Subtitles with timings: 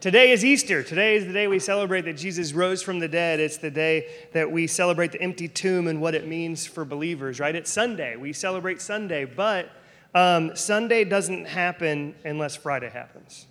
[0.00, 0.82] Today is Easter.
[0.82, 3.38] Today is the day we celebrate that Jesus rose from the dead.
[3.38, 7.38] It's the day that we celebrate the empty tomb and what it means for believers,
[7.38, 7.54] right?
[7.54, 8.16] It's Sunday.
[8.16, 9.70] We celebrate Sunday, but
[10.14, 13.44] um, Sunday doesn't happen unless Friday happens.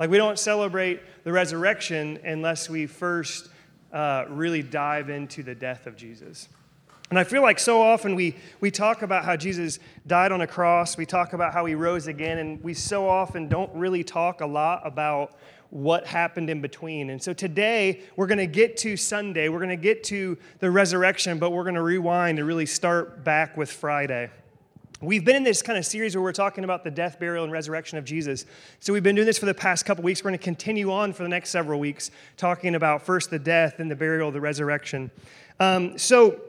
[0.00, 3.50] Like, we don't celebrate the resurrection unless we first
[3.92, 6.48] uh, really dive into the death of Jesus.
[7.10, 10.46] And I feel like so often we, we talk about how Jesus died on a
[10.46, 14.40] cross, we talk about how he rose again, and we so often don't really talk
[14.40, 15.36] a lot about
[15.70, 17.10] what happened in between.
[17.10, 20.70] And so today, we're going to get to Sunday, we're going to get to the
[20.70, 24.30] resurrection, but we're going to rewind and really start back with Friday.
[25.00, 27.52] We've been in this kind of series where we're talking about the death, burial, and
[27.52, 28.46] resurrection of Jesus.
[28.80, 30.24] So we've been doing this for the past couple weeks.
[30.24, 33.78] We're going to continue on for the next several weeks, talking about first the death,
[33.78, 35.12] and the burial, the resurrection.
[35.60, 36.40] Um, so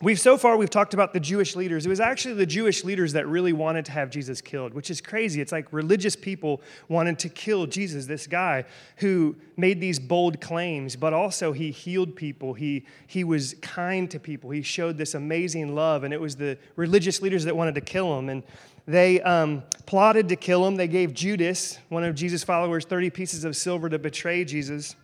[0.00, 1.84] We've so far we've talked about the Jewish leaders.
[1.84, 5.00] It was actually the Jewish leaders that really wanted to have Jesus killed, which is
[5.00, 5.40] crazy.
[5.40, 8.64] It's like religious people wanted to kill Jesus, this guy
[8.98, 12.54] who made these bold claims, but also he healed people.
[12.54, 14.50] He he was kind to people.
[14.50, 18.16] He showed this amazing love, and it was the religious leaders that wanted to kill
[18.20, 18.28] him.
[18.28, 18.44] And
[18.86, 20.76] they um, plotted to kill him.
[20.76, 24.94] They gave Judas, one of Jesus' followers, 30 pieces of silver to betray Jesus.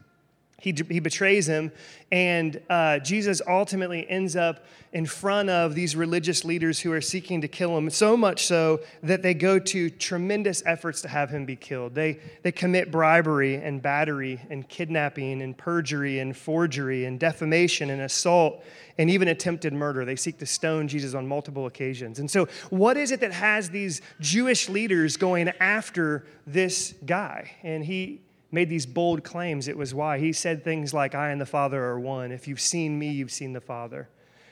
[0.61, 1.73] He, he betrays him,
[2.11, 7.41] and uh, Jesus ultimately ends up in front of these religious leaders who are seeking
[7.41, 11.45] to kill him, so much so that they go to tremendous efforts to have him
[11.45, 11.97] be killed.
[11.97, 18.03] They, they commit bribery and battery and kidnapping and perjury and forgery and defamation and
[18.03, 18.63] assault
[18.97, 20.05] and even attempted murder.
[20.05, 22.21] They seek to stone Jesus on multiple occasions.
[22.21, 27.51] And so, what is it that has these Jewish leaders going after this guy?
[27.65, 28.21] And he
[28.55, 30.19] made these bold claims, it was why.
[30.19, 32.33] He said things like, I and the Father are one.
[32.33, 34.09] If you've seen me, you've seen the Father.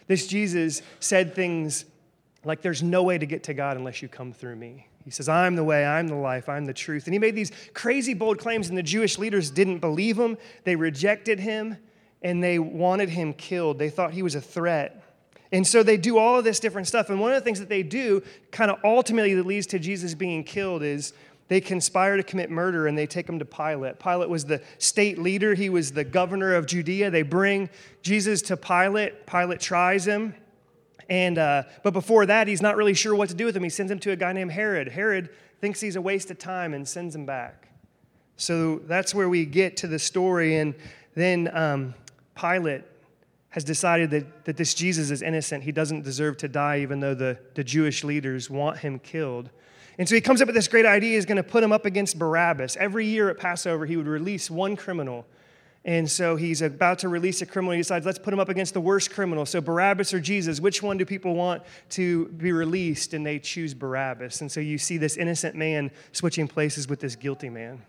[0.07, 1.85] This Jesus said things
[2.45, 4.89] like, There's no way to get to God unless you come through me.
[5.05, 7.07] He says, I'm the way, I'm the life, I'm the truth.
[7.07, 10.37] And he made these crazy, bold claims, and the Jewish leaders didn't believe him.
[10.65, 11.77] They rejected him,
[12.23, 13.79] and they wanted him killed.
[13.79, 15.03] They thought he was a threat.
[15.51, 17.11] And so they do all of this different stuff.
[17.11, 20.15] And one of the things that they do, kind of ultimately, that leads to Jesus
[20.15, 21.13] being killed is
[21.49, 23.99] they conspire to commit murder and they take him to Pilate.
[23.99, 27.11] Pilate was the state leader, he was the governor of Judea.
[27.11, 27.69] They bring
[28.03, 29.27] Jesus to Pilate.
[29.27, 30.35] Pilate tries him.
[31.09, 33.63] And, uh, but before that, he's not really sure what to do with him.
[33.63, 34.89] He sends him to a guy named Herod.
[34.89, 37.69] Herod thinks he's a waste of time and sends him back.
[38.37, 40.57] So that's where we get to the story.
[40.57, 40.75] And
[41.15, 41.95] then um,
[42.35, 42.85] Pilate
[43.51, 45.63] has decided that, that this Jesus is innocent.
[45.63, 49.51] He doesn't deserve to die, even though the, the Jewish leaders want him killed.
[50.03, 51.15] And so he comes up with this great idea.
[51.15, 52.77] He's going to put him up against Barabbas.
[52.77, 55.25] Every year at Passover, he would release one criminal.
[55.85, 57.71] And so he's about to release a criminal.
[57.71, 59.47] He decides, let's put him up against the worst criminal.
[59.47, 63.15] So Barabbas or Jesus, which one do people want to be released?
[63.15, 64.41] And they choose Barabbas.
[64.41, 67.81] And so you see this innocent man switching places with this guilty man.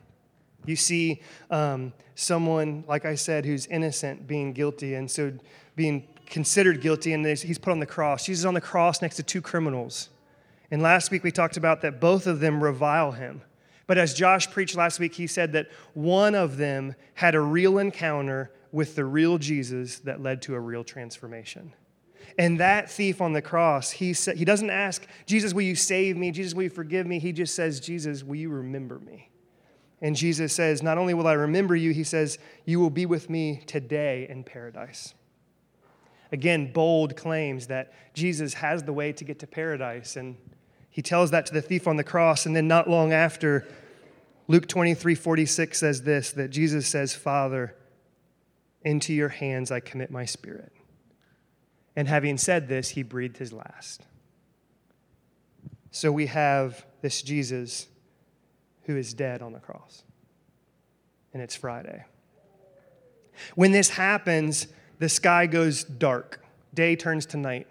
[0.67, 1.19] You see
[1.49, 5.33] um, someone, like I said, who's innocent being guilty, and so
[5.75, 8.27] being considered guilty, and he's put on the cross.
[8.27, 10.09] Jesus is on the cross next to two criminals.
[10.73, 13.43] And last week we talked about that both of them revile him.
[13.85, 17.77] But as Josh preached last week, he said that one of them had a real
[17.77, 21.73] encounter with the real Jesus that led to a real transformation.
[22.39, 26.17] And that thief on the cross, he, sa- he doesn't ask, Jesus, will you save
[26.17, 26.31] me?
[26.31, 27.19] Jesus, will you forgive me?
[27.19, 29.29] He just says, Jesus, will you remember me?
[30.01, 33.29] And Jesus says, Not only will I remember you, he says, You will be with
[33.29, 35.13] me today in paradise.
[36.31, 40.15] Again, bold claims that Jesus has the way to get to paradise.
[40.15, 40.35] And
[40.93, 43.67] he tells that to the thief on the cross, and then not long after,
[44.47, 47.75] Luke 23 46 says this that Jesus says, Father,
[48.83, 50.71] into your hands I commit my spirit.
[51.95, 54.03] And having said this, he breathed his last.
[55.89, 57.87] So we have this Jesus
[58.83, 60.03] who is dead on the cross.
[61.33, 62.05] And it's Friday.
[63.55, 64.67] When this happens,
[64.99, 66.39] the sky goes dark,
[66.71, 67.65] day turns to night.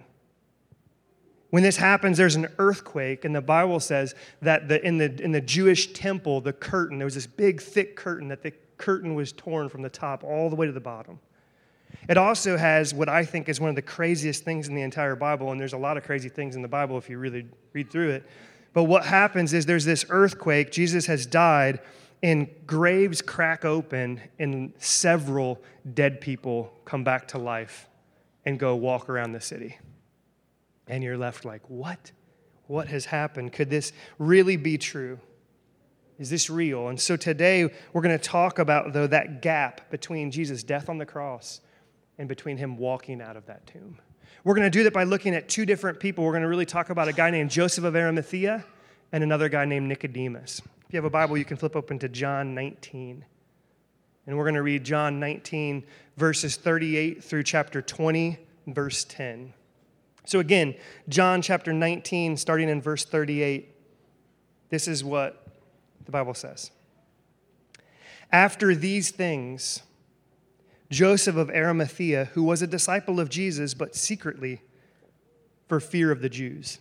[1.52, 5.32] When this happens, there's an earthquake, and the Bible says that the, in, the, in
[5.32, 9.32] the Jewish temple, the curtain, there was this big, thick curtain, that the curtain was
[9.32, 11.20] torn from the top all the way to the bottom.
[12.08, 15.14] It also has what I think is one of the craziest things in the entire
[15.14, 17.90] Bible, and there's a lot of crazy things in the Bible if you really read
[17.90, 18.24] through it.
[18.72, 21.80] But what happens is there's this earthquake, Jesus has died,
[22.22, 25.60] and graves crack open, and several
[25.92, 27.90] dead people come back to life
[28.46, 29.76] and go walk around the city
[30.88, 32.12] and you're left like, what?
[32.66, 33.52] What has happened?
[33.52, 35.18] Could this really be true?
[36.18, 36.88] Is this real?
[36.88, 40.98] And so today we're going to talk about, though, that gap between Jesus' death on
[40.98, 41.60] the cross
[42.18, 43.98] and between him walking out of that tomb.
[44.44, 46.24] We're going to do that by looking at two different people.
[46.24, 48.64] We're going to really talk about a guy named Joseph of Arimathea
[49.12, 50.60] and another guy named Nicodemus.
[50.86, 53.24] If you have a Bible, you can flip open to John 19.
[54.26, 55.84] And we're going to read John 19,
[56.16, 58.38] verses 38 through chapter 20,
[58.68, 59.52] verse 10.
[60.24, 60.74] So, again,
[61.08, 63.74] John chapter 19, starting in verse 38,
[64.70, 65.46] this is what
[66.04, 66.70] the Bible says.
[68.30, 69.82] After these things,
[70.90, 74.62] Joseph of Arimathea, who was a disciple of Jesus, but secretly
[75.68, 76.78] for fear of the Jews,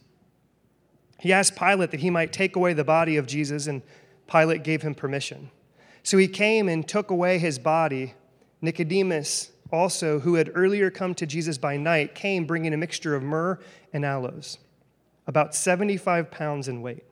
[1.19, 3.81] he asked Pilate that he might take away the body of Jesus, and
[4.27, 5.51] Pilate gave him permission.
[6.03, 8.15] So he came and took away his body.
[8.61, 13.23] Nicodemus, also, who had earlier come to Jesus by night, came bringing a mixture of
[13.23, 13.59] myrrh
[13.93, 14.57] and aloes,
[15.27, 17.03] about 75 pounds in weight.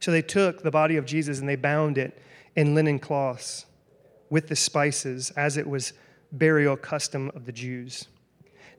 [0.00, 2.18] So they took the body of Jesus and they bound it
[2.56, 3.66] in linen cloths
[4.30, 5.92] with the spices, as it was
[6.32, 8.08] burial custom of the Jews.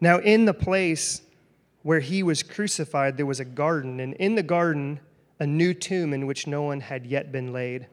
[0.02, 1.22] Now, in the place
[1.84, 5.00] where he was crucified, there was a garden, and in the garden,
[5.40, 7.88] a new tomb in which no one had yet been laid.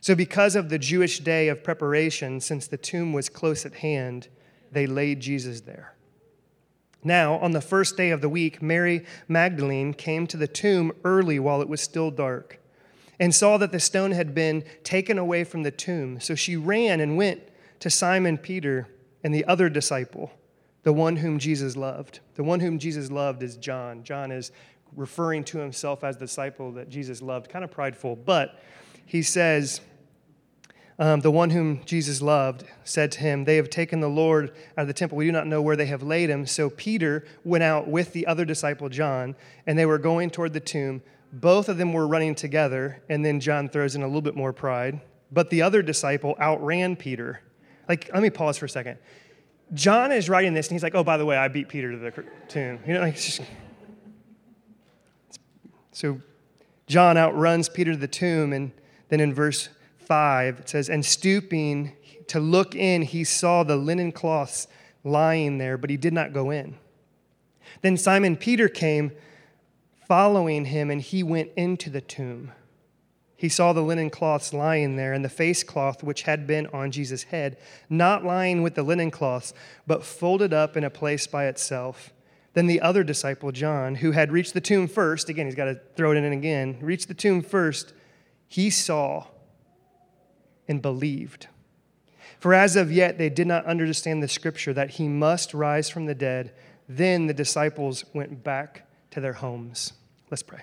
[0.00, 4.28] So, because of the Jewish day of preparation, since the tomb was close at hand,
[4.72, 5.94] they laid Jesus there.
[7.02, 11.38] Now, on the first day of the week, Mary Magdalene came to the tomb early
[11.38, 12.58] while it was still dark
[13.18, 16.20] and saw that the stone had been taken away from the tomb.
[16.20, 17.42] So she ran and went
[17.80, 18.88] to Simon Peter
[19.22, 20.30] and the other disciple,
[20.82, 22.20] the one whom Jesus loved.
[22.34, 24.02] The one whom Jesus loved is John.
[24.02, 24.52] John is
[24.96, 28.62] referring to himself as the disciple that Jesus loved, kind of prideful, but
[29.04, 29.80] he says,
[31.00, 34.82] um, the one whom Jesus loved, said to him, They have taken the Lord out
[34.82, 35.16] of the temple.
[35.16, 36.44] We do not know where they have laid him.
[36.44, 39.34] So Peter went out with the other disciple, John,
[39.66, 41.02] and they were going toward the tomb.
[41.32, 44.52] Both of them were running together, and then John throws in a little bit more
[44.52, 45.00] pride.
[45.32, 47.40] But the other disciple outran Peter.
[47.88, 48.98] Like, let me pause for a second.
[49.72, 51.96] John is writing this, and he's like, Oh, by the way, I beat Peter to
[51.96, 52.78] the tomb.
[52.86, 53.40] You know, like, just...
[55.92, 56.20] so
[56.86, 58.70] John outruns Peter to the tomb, and
[59.08, 59.70] then in verse
[60.10, 61.92] 5, it says, And stooping
[62.26, 64.66] to look in, he saw the linen cloths
[65.04, 66.76] lying there, but he did not go in.
[67.82, 69.12] Then Simon Peter came
[70.08, 72.50] following him, and he went into the tomb.
[73.36, 76.90] He saw the linen cloths lying there, and the face cloth which had been on
[76.90, 77.56] Jesus' head,
[77.88, 79.54] not lying with the linen cloths,
[79.86, 82.12] but folded up in a place by itself.
[82.54, 85.80] Then the other disciple, John, who had reached the tomb first, again, he's got to
[85.94, 87.92] throw it in again, reached the tomb first,
[88.48, 89.26] he saw
[90.70, 91.48] and believed.
[92.38, 96.06] For as of yet they did not understand the scripture that he must rise from
[96.06, 96.54] the dead.
[96.88, 99.92] Then the disciples went back to their homes.
[100.30, 100.60] Let's pray.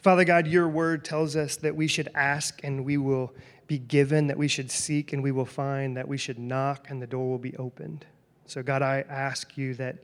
[0.00, 3.32] Father God, your word tells us that we should ask and we will
[3.66, 7.00] be given, that we should seek and we will find, that we should knock and
[7.00, 8.04] the door will be opened.
[8.46, 9.98] So, God, I ask you that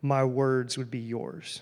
[0.00, 1.60] my words would be yours.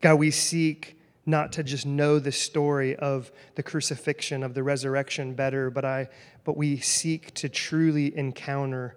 [0.00, 0.95] God, we seek
[1.26, 6.08] not to just know the story of the crucifixion, of the resurrection better, but, I,
[6.44, 8.96] but we seek to truly encounter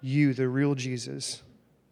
[0.00, 1.42] you, the real Jesus,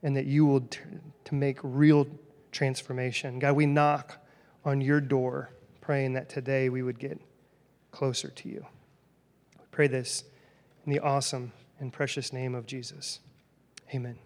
[0.03, 0.79] and that you will t-
[1.25, 2.07] to make real
[2.53, 3.41] transformation.
[3.41, 4.25] God, we knock
[4.65, 7.21] on your door, praying that today we would get
[7.91, 8.65] closer to you.
[9.59, 10.25] We pray this
[10.85, 13.19] in the awesome and precious name of Jesus.
[13.93, 14.26] Amen.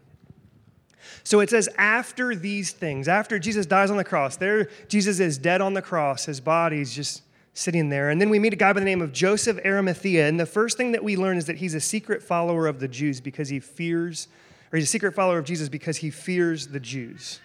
[1.25, 5.38] So it says, after these things, after Jesus dies on the cross, there Jesus is
[5.38, 7.23] dead on the cross, his body's just
[7.55, 8.11] sitting there.
[8.11, 10.29] And then we meet a guy by the name of Joseph Arimathea.
[10.29, 12.89] And the first thing that we learn is that he's a secret follower of the
[12.89, 14.29] Jews because he fears,
[14.72, 17.41] or he's a secret follower of Jesus because he fears the Jews.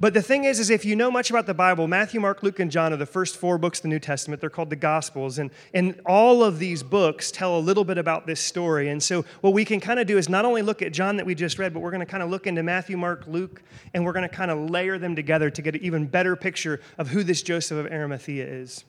[0.00, 2.60] But the thing is, is if you know much about the Bible, Matthew, Mark, Luke,
[2.60, 4.40] and John are the first four books of the New Testament.
[4.40, 5.40] They're called the Gospels.
[5.40, 8.90] And, and all of these books tell a little bit about this story.
[8.90, 11.26] And so what we can kind of do is not only look at John that
[11.26, 13.60] we just read, but we're going to kind of look into Matthew, Mark, Luke,
[13.92, 16.80] and we're going to kind of layer them together to get an even better picture
[16.96, 18.84] of who this Joseph of Arimathea is.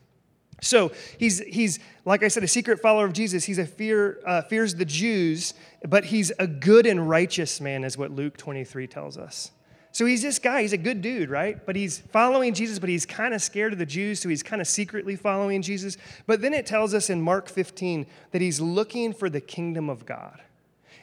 [0.60, 3.44] So he's, he's, like I said, a secret follower of Jesus.
[3.44, 5.54] He's a fear, uh, fears the Jews,
[5.88, 9.50] but he's a good and righteous man, is what Luke 23 tells us.
[9.92, 11.64] So he's this guy, he's a good dude, right?
[11.66, 14.62] But he's following Jesus, but he's kind of scared of the Jews, so he's kind
[14.62, 15.96] of secretly following Jesus.
[16.26, 20.06] But then it tells us in Mark 15 that he's looking for the kingdom of
[20.06, 20.40] God.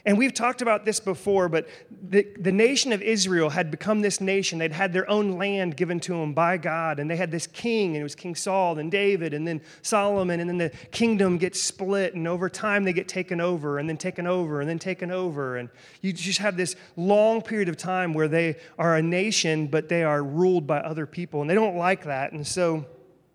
[0.08, 1.68] And we've talked about this before, but
[2.08, 4.58] the, the nation of Israel had become this nation.
[4.58, 7.88] They'd had their own land given to them by God, and they had this king,
[7.88, 11.60] and it was King Saul and David, and then Solomon, and then the kingdom gets
[11.60, 15.10] split, and over time they get taken over, and then taken over, and then taken
[15.10, 15.58] over.
[15.58, 15.68] And
[16.00, 20.04] you just have this long period of time where they are a nation, but they
[20.04, 22.32] are ruled by other people, and they don't like that.
[22.32, 22.86] And so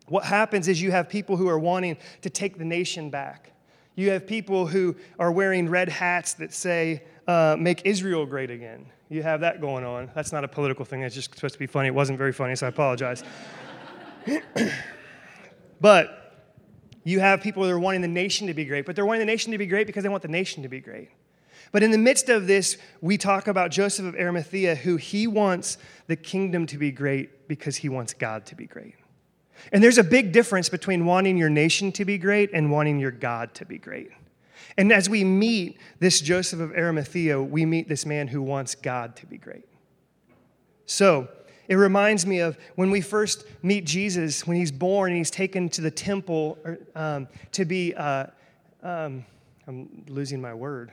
[0.08, 3.53] what happens is you have people who are wanting to take the nation back.
[3.96, 8.88] You have people who are wearing red hats that say, uh, make Israel great again.
[9.10, 10.10] You have that going on.
[10.16, 11.88] That's not a political thing, it's just supposed to be funny.
[11.88, 13.24] It wasn't very funny, so I apologize.
[15.82, 16.20] but
[17.06, 19.26] You have people that are wanting the nation to be great, but they're wanting the
[19.26, 21.10] nation to be great because they want the nation to be great.
[21.72, 25.78] But in the midst of this, we talk about Joseph of Arimathea, who he wants
[26.08, 28.96] the kingdom to be great because he wants God to be great.
[29.72, 33.12] And there's a big difference between wanting your nation to be great and wanting your
[33.12, 34.10] God to be great.
[34.78, 39.16] And as we meet this Joseph of Arimathea, we meet this man who wants God
[39.18, 39.66] to be great.
[40.86, 41.28] So,
[41.68, 45.70] it reminds me of when we first meet Jesus, when he's born and he's taken
[45.70, 46.58] to the temple
[46.94, 48.28] um, to be, uh,
[48.82, 49.26] um,
[49.66, 50.92] I'm losing my word,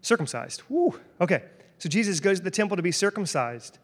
[0.00, 0.62] circumcised.
[0.68, 0.98] Woo.
[1.20, 1.44] Okay,
[1.78, 3.78] so Jesus goes to the temple to be circumcised.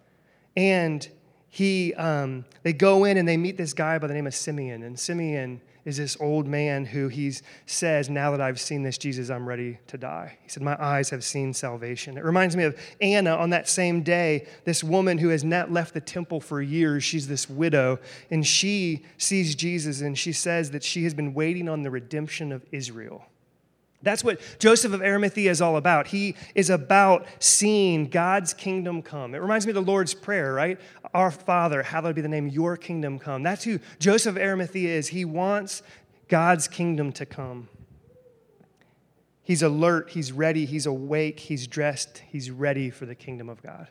[0.56, 1.08] And
[1.50, 4.82] he, um, they go in and they meet this guy by the name of Simeon.
[4.82, 7.32] And Simeon is this old man who he
[7.64, 10.36] says, Now that I've seen this Jesus, I'm ready to die.
[10.42, 12.18] He said, My eyes have seen salvation.
[12.18, 15.94] It reminds me of Anna on that same day, this woman who has not left
[15.94, 17.02] the temple for years.
[17.02, 17.98] She's this widow,
[18.30, 22.52] and she sees Jesus and she says that she has been waiting on the redemption
[22.52, 23.24] of Israel.
[24.02, 26.06] That's what Joseph of Arimathea is all about.
[26.06, 29.34] He is about seeing God's kingdom come.
[29.34, 30.80] It reminds me of the Lord's Prayer, right?
[31.14, 33.42] Our Father, hallowed be the name, your kingdom come.
[33.42, 35.08] That's who Joseph of Arimathea is.
[35.08, 35.82] He wants
[36.28, 37.68] God's kingdom to come.
[39.42, 43.88] He's alert, he's ready, he's awake, he's dressed, he's ready for the kingdom of God.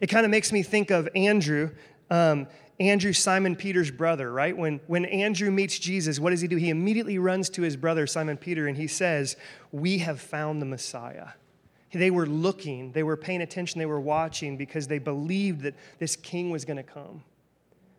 [0.00, 1.70] It kind of makes me think of Andrew.
[2.10, 2.48] Um,
[2.80, 4.56] Andrew, Simon Peter's brother, right?
[4.56, 6.56] When, when Andrew meets Jesus, what does he do?
[6.56, 9.36] He immediately runs to his brother, Simon Peter, and he says,
[9.70, 11.28] We have found the Messiah.
[11.92, 16.16] They were looking, they were paying attention, they were watching because they believed that this
[16.16, 17.22] king was going to come.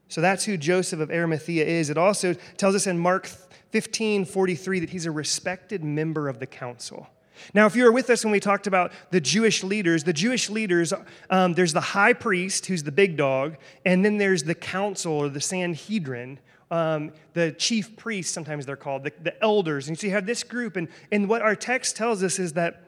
[0.09, 1.89] So that's who Joseph of Arimathea is.
[1.89, 3.27] It also tells us in Mark
[3.71, 7.07] 15 43 that he's a respected member of the council.
[7.53, 10.49] Now, if you were with us when we talked about the Jewish leaders, the Jewish
[10.49, 10.93] leaders,
[11.29, 15.29] um, there's the high priest, who's the big dog, and then there's the council or
[15.29, 16.39] the Sanhedrin,
[16.71, 19.87] um, the chief priests, sometimes they're called, the, the elders.
[19.87, 22.81] And so you have this group, and, and what our text tells us is that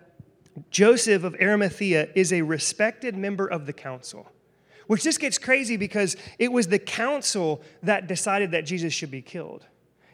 [0.72, 4.32] Joseph of Arimathea is a respected member of the council,
[4.88, 9.22] which just gets crazy because it was the council that decided that Jesus should be
[9.22, 9.66] killed.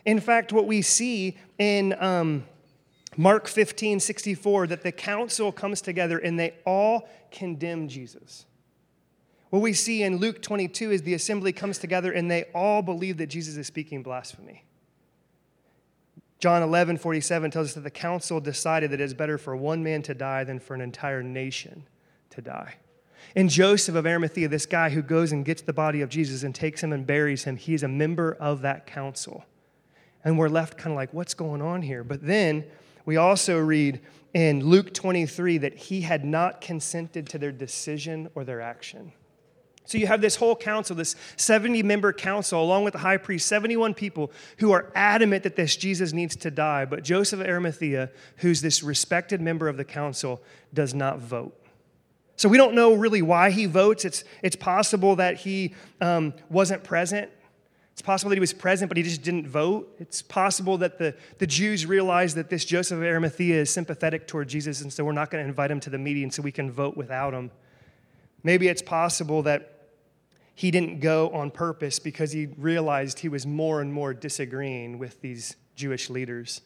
[0.06, 1.96] In fact, what we see in.
[2.02, 2.46] Um,
[3.17, 8.46] Mark 15, 64, that the council comes together and they all condemn Jesus.
[9.50, 13.17] What we see in Luke 22 is the assembly comes together and they all believe
[13.17, 14.63] that Jesus is speaking blasphemy.
[16.39, 20.01] John 11, 47 tells us that the council decided that it's better for one man
[20.01, 21.84] to die than for an entire nation
[22.32, 22.75] to die.
[23.36, 26.53] And Joseph of Arimathea, this guy who goes and gets the body of Jesus and
[26.53, 29.46] takes him and buries him, he's a member of that council.
[30.24, 32.03] And we're left kind of like, what's going on here?
[32.03, 32.65] But then
[33.05, 34.01] we also read
[34.33, 39.13] in Luke 23 that he had not consented to their decision or their action.
[39.86, 43.48] So you have this whole council, this 70 member council, along with the high priest,
[43.48, 46.86] 71 people who are adamant that this Jesus needs to die.
[46.86, 50.41] But Joseph of Arimathea, who's this respected member of the council,
[50.74, 51.60] does not vote.
[52.38, 54.05] So we don't know really why he votes.
[54.05, 57.29] It's, it's possible that he um, wasn't present
[57.93, 59.95] it's possible that he was present, but he just didn't vote.
[60.00, 64.50] It's possible that the, the Jews realized that this Joseph of Arimathea is sympathetic toward
[64.50, 66.71] Jesus, and so we're not going to invite him to the meeting so we can
[66.71, 67.51] vote without him.
[68.41, 69.89] Maybe it's possible that
[70.55, 75.21] he didn't go on purpose because he realized he was more and more disagreeing with
[75.21, 76.62] these Jewish leaders.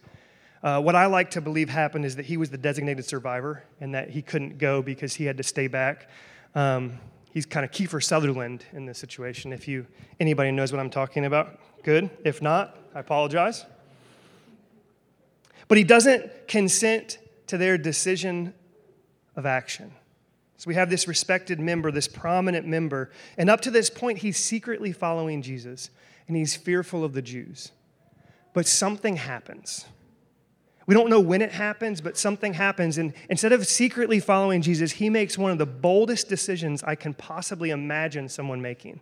[0.63, 3.93] Uh, what I like to believe happened is that he was the designated survivor and
[3.93, 6.09] that he couldn't go because he had to stay back.
[6.55, 6.99] Um,
[7.37, 9.53] he's kind of Kiefer Sutherland in this situation.
[9.53, 9.85] If you
[10.19, 12.09] anybody knows what I'm talking about, good.
[12.25, 13.63] If not, I apologize.
[15.67, 18.55] But he doesn't consent to their decision
[19.35, 19.91] of action.
[20.57, 24.37] So we have this respected member, this prominent member, and up to this point, he's
[24.37, 25.91] secretly following Jesus
[26.27, 27.71] and he's fearful of the Jews.
[28.55, 29.85] But something happens.
[30.87, 32.97] We don't know when it happens, but something happens.
[32.97, 37.13] And instead of secretly following Jesus, he makes one of the boldest decisions I can
[37.13, 39.01] possibly imagine someone making.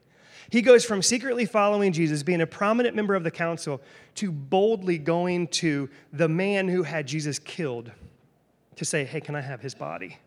[0.50, 3.82] He goes from secretly following Jesus, being a prominent member of the council,
[4.16, 7.92] to boldly going to the man who had Jesus killed
[8.76, 10.18] to say, Hey, can I have his body?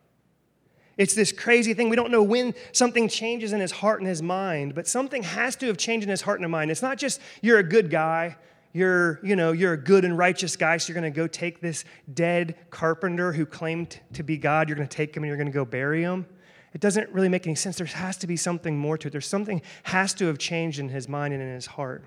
[0.97, 1.89] It's this crazy thing.
[1.89, 5.55] We don't know when something changes in his heart and his mind, but something has
[5.57, 6.73] to have changed in his heart and his mind.
[6.73, 8.37] It's not just you're a good guy,
[8.79, 11.61] you're, you know, you're a good and righteous guy, so you're going to go take
[11.61, 15.37] this dead carpenter who claimed to be God, you're going to take him and you're
[15.37, 16.27] going to go bury him.
[16.73, 17.77] It doesn't really make any sense.
[17.77, 19.11] There has to be something more to it.
[19.11, 22.05] There's something has to have changed in his mind and in his heart.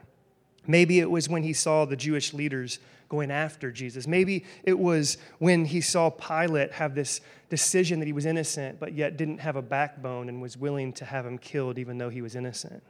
[0.68, 4.08] Maybe it was when he saw the Jewish leaders going after Jesus.
[4.08, 8.94] Maybe it was when he saw Pilate have this decision that he was innocent, but
[8.94, 12.22] yet didn't have a backbone and was willing to have him killed even though he
[12.22, 12.84] was innocent.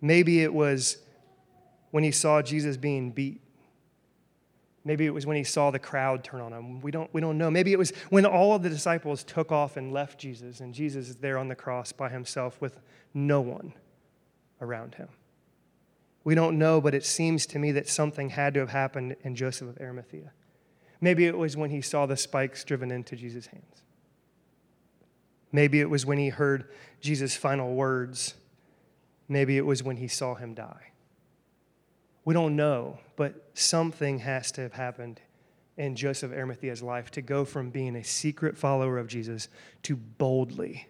[0.00, 0.96] Maybe it was
[1.90, 3.40] when he saw Jesus being beat.
[4.84, 6.80] Maybe it was when he saw the crowd turn on him.
[6.80, 7.50] We don't, we don't know.
[7.50, 11.10] Maybe it was when all of the disciples took off and left Jesus, and Jesus
[11.10, 12.80] is there on the cross by himself with
[13.12, 13.74] no one
[14.60, 15.08] around him.
[16.24, 19.34] We don't know, but it seems to me that something had to have happened in
[19.34, 20.32] Joseph of Arimathea.
[21.00, 23.82] Maybe it was when he saw the spikes driven into Jesus' hands.
[25.52, 26.70] Maybe it was when he heard
[27.00, 28.34] Jesus' final words.
[29.28, 30.89] Maybe it was when he saw him die.
[32.24, 35.20] We don't know, but something has to have happened
[35.76, 39.48] in Joseph Arimathea's life to go from being a secret follower of Jesus
[39.84, 40.86] to boldly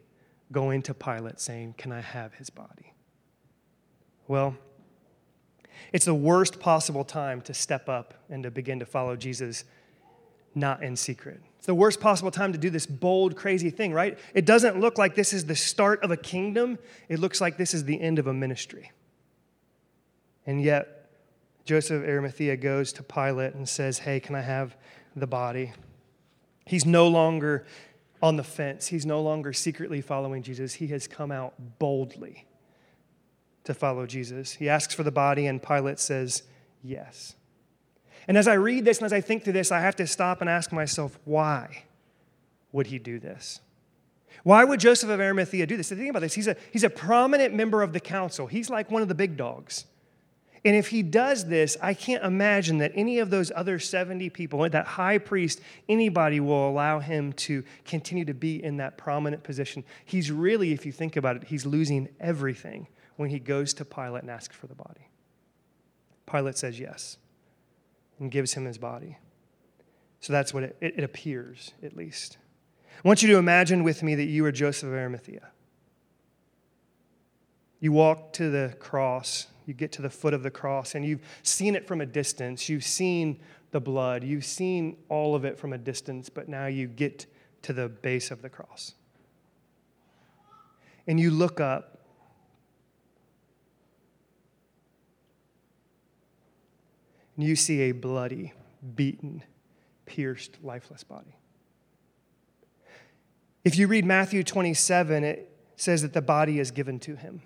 [0.51, 2.93] going to Pilate saying, Can I have his body?
[4.27, 4.57] Well,
[5.93, 9.65] it's the worst possible time to step up and to begin to follow Jesus,
[10.55, 11.41] not in secret.
[11.59, 14.19] It's the worst possible time to do this bold, crazy thing, right?
[14.35, 17.75] It doesn't look like this is the start of a kingdom, it looks like this
[17.75, 18.93] is the end of a ministry.
[20.47, 21.00] And yet,
[21.65, 24.77] Joseph of Arimathea goes to Pilate and says, Hey, can I have
[25.15, 25.73] the body?
[26.67, 27.67] He's no longer
[28.23, 28.89] on the fence.
[28.89, 30.75] He's no longer secretly following Jesus.
[30.75, 32.47] He has come out boldly
[33.65, 34.53] to follow Jesus.
[34.53, 36.43] He asks for the body, and Pilate says,
[36.83, 37.35] Yes.
[38.29, 40.41] And as I read this and as I think through this, I have to stop
[40.41, 41.85] and ask myself, why
[42.73, 43.61] would he do this?
[44.45, 45.89] Why would Joseph of Arimathea do this?
[45.89, 46.35] Think about this.
[46.35, 48.47] He's a, he's a prominent member of the council.
[48.47, 49.85] He's like one of the big dogs.
[50.65, 54.69] And if he does this, I can't imagine that any of those other 70 people,
[54.69, 59.85] that high priest, anybody will allow him to continue to be in that prominent position.
[60.05, 64.23] He's really, if you think about it, he's losing everything when he goes to Pilate
[64.23, 65.09] and asks for the body.
[66.31, 67.17] Pilate says yes
[68.19, 69.17] and gives him his body.
[70.21, 72.37] So that's what it, it, appears, at least.
[73.03, 75.49] I want you to imagine with me that you are Joseph of Arimathea.
[77.81, 81.21] You walk to the cross you get to the foot of the cross and you've
[81.45, 82.69] seen it from a distance.
[82.69, 83.39] You've seen
[83.71, 84.25] the blood.
[84.25, 87.27] You've seen all of it from a distance, but now you get
[87.63, 88.95] to the base of the cross.
[91.07, 92.01] And you look up
[97.37, 98.53] and you see a bloody,
[98.97, 99.45] beaten,
[100.05, 101.37] pierced, lifeless body.
[103.65, 107.43] If you read Matthew 27, it says that the body is given to him.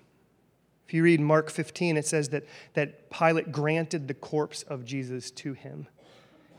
[0.87, 5.31] If you read Mark 15, it says that, that Pilate granted the corpse of Jesus
[5.31, 5.87] to him.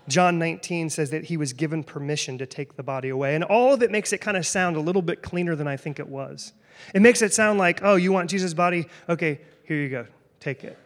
[0.09, 3.35] John 19 says that he was given permission to take the body away.
[3.35, 5.77] And all of it makes it kind of sound a little bit cleaner than I
[5.77, 6.53] think it was.
[6.95, 8.87] It makes it sound like, oh, you want Jesus' body?
[9.09, 10.07] Okay, here you go,
[10.41, 10.79] take it.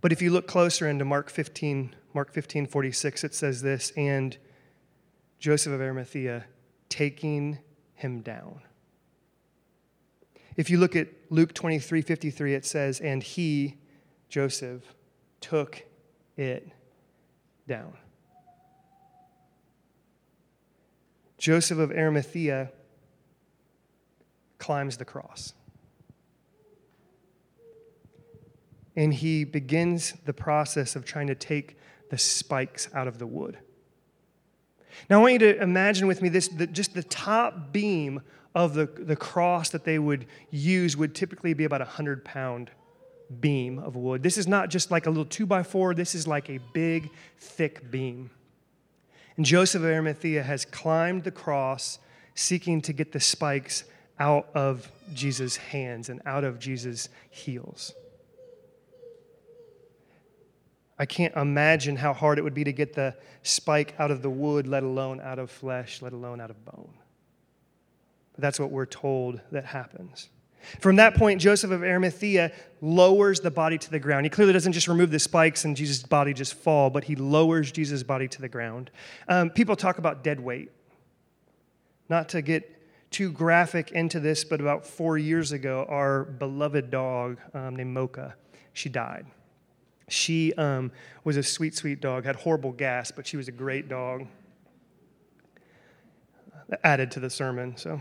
[0.00, 4.36] But if you look closer into Mark 15, Mark 15, 46, it says this, and
[5.38, 6.44] Joseph of Arimathea
[6.88, 7.58] taking
[7.94, 8.60] him down.
[10.58, 13.76] If you look at Luke 23 53, it says, And he,
[14.28, 14.82] Joseph,
[15.40, 15.84] took
[16.36, 16.68] it
[17.68, 17.92] down.
[21.38, 22.72] Joseph of Arimathea
[24.58, 25.54] climbs the cross.
[28.96, 31.78] And he begins the process of trying to take
[32.10, 33.58] the spikes out of the wood.
[35.08, 38.22] Now, I want you to imagine with me this the, just the top beam
[38.58, 42.72] of the, the cross that they would use would typically be about a 100 pound
[43.40, 44.20] beam of wood.
[44.20, 47.08] This is not just like a little two by four, this is like a big,
[47.38, 48.30] thick beam.
[49.36, 52.00] And Joseph of Arimathea has climbed the cross
[52.34, 53.84] seeking to get the spikes
[54.18, 57.94] out of Jesus' hands and out of Jesus' heels.
[60.98, 64.30] I can't imagine how hard it would be to get the spike out of the
[64.30, 66.94] wood, let alone out of flesh, let alone out of bone.
[68.38, 70.28] That's what we're told that happens.
[70.80, 74.26] From that point, Joseph of Arimathea lowers the body to the ground.
[74.26, 77.72] He clearly doesn't just remove the spikes and Jesus' body just fall, but he lowers
[77.72, 78.90] Jesus' body to the ground.
[79.28, 80.70] Um, people talk about dead weight.
[82.08, 87.38] Not to get too graphic into this, but about four years ago, our beloved dog
[87.54, 88.34] um, named Mocha,
[88.72, 89.26] she died.
[90.08, 90.90] She um,
[91.24, 94.26] was a sweet, sweet dog, had horrible gas, but she was a great dog.
[96.84, 98.00] Added to the sermon, so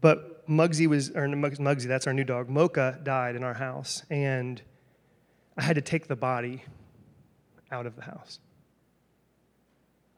[0.00, 4.62] but Muggsy was, or Muggsy, that's our new dog, Mocha died in our house, and
[5.56, 6.62] I had to take the body
[7.70, 8.38] out of the house.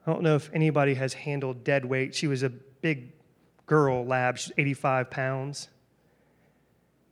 [0.06, 2.14] I don't know if anybody has handled dead weight.
[2.14, 3.12] She was a big
[3.66, 5.68] girl lab, she's 85 pounds.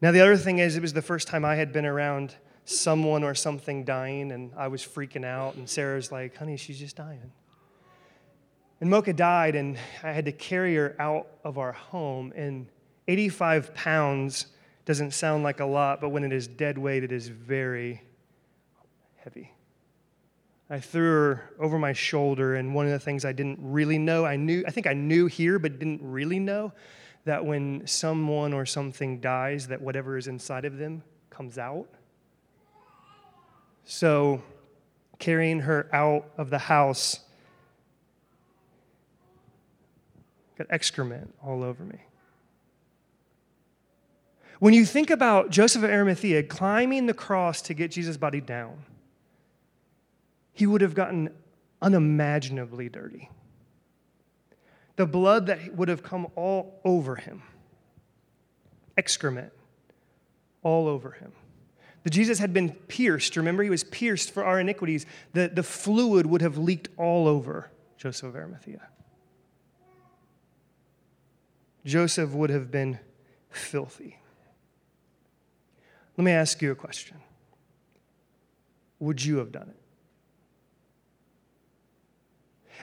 [0.01, 3.23] Now, the other thing is, it was the first time I had been around someone
[3.23, 7.33] or something dying, and I was freaking out, and Sarah's like, honey, she's just dying.
[8.81, 12.33] And Mocha died, and I had to carry her out of our home.
[12.37, 12.67] And
[13.09, 14.47] 85 pounds
[14.85, 18.03] doesn't sound like a lot, but when it is dead weight, it is very
[19.17, 19.53] heavy.
[20.69, 24.25] I threw her over my shoulder, and one of the things I didn't really know,
[24.25, 26.73] I knew, I think I knew here, but didn't really know,
[27.25, 31.89] that when someone or something dies, that whatever is inside of them comes out.
[33.85, 34.43] So,
[35.19, 37.21] carrying her out of the house,
[40.57, 42.01] got excrement all over me.
[44.59, 48.85] When you think about Joseph of Arimathea climbing the cross to get Jesus' body down,
[50.53, 51.31] he would have gotten
[51.83, 53.29] unimaginably dirty.
[54.97, 57.43] The blood that would have come all over him,
[58.97, 59.53] excrement
[60.63, 61.33] all over him.
[62.05, 63.37] The Jesus had been pierced.
[63.37, 65.05] Remember, he was pierced for our iniquities.
[65.33, 68.81] The, the fluid would have leaked all over Joseph of Arimathea.
[71.87, 72.99] Joseph would have been
[73.49, 74.19] filthy.
[76.17, 77.17] Let me ask you a question
[78.99, 79.77] Would you have done it?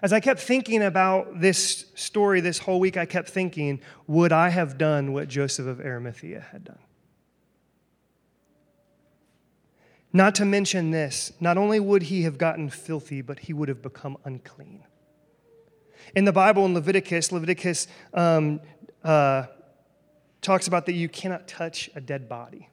[0.01, 4.49] As I kept thinking about this story this whole week, I kept thinking, would I
[4.49, 6.79] have done what Joseph of Arimathea had done?
[10.11, 13.81] Not to mention this, not only would he have gotten filthy, but he would have
[13.81, 14.83] become unclean.
[16.15, 18.59] In the Bible, in Leviticus, Leviticus um,
[19.03, 19.45] uh,
[20.41, 22.69] talks about that you cannot touch a dead body.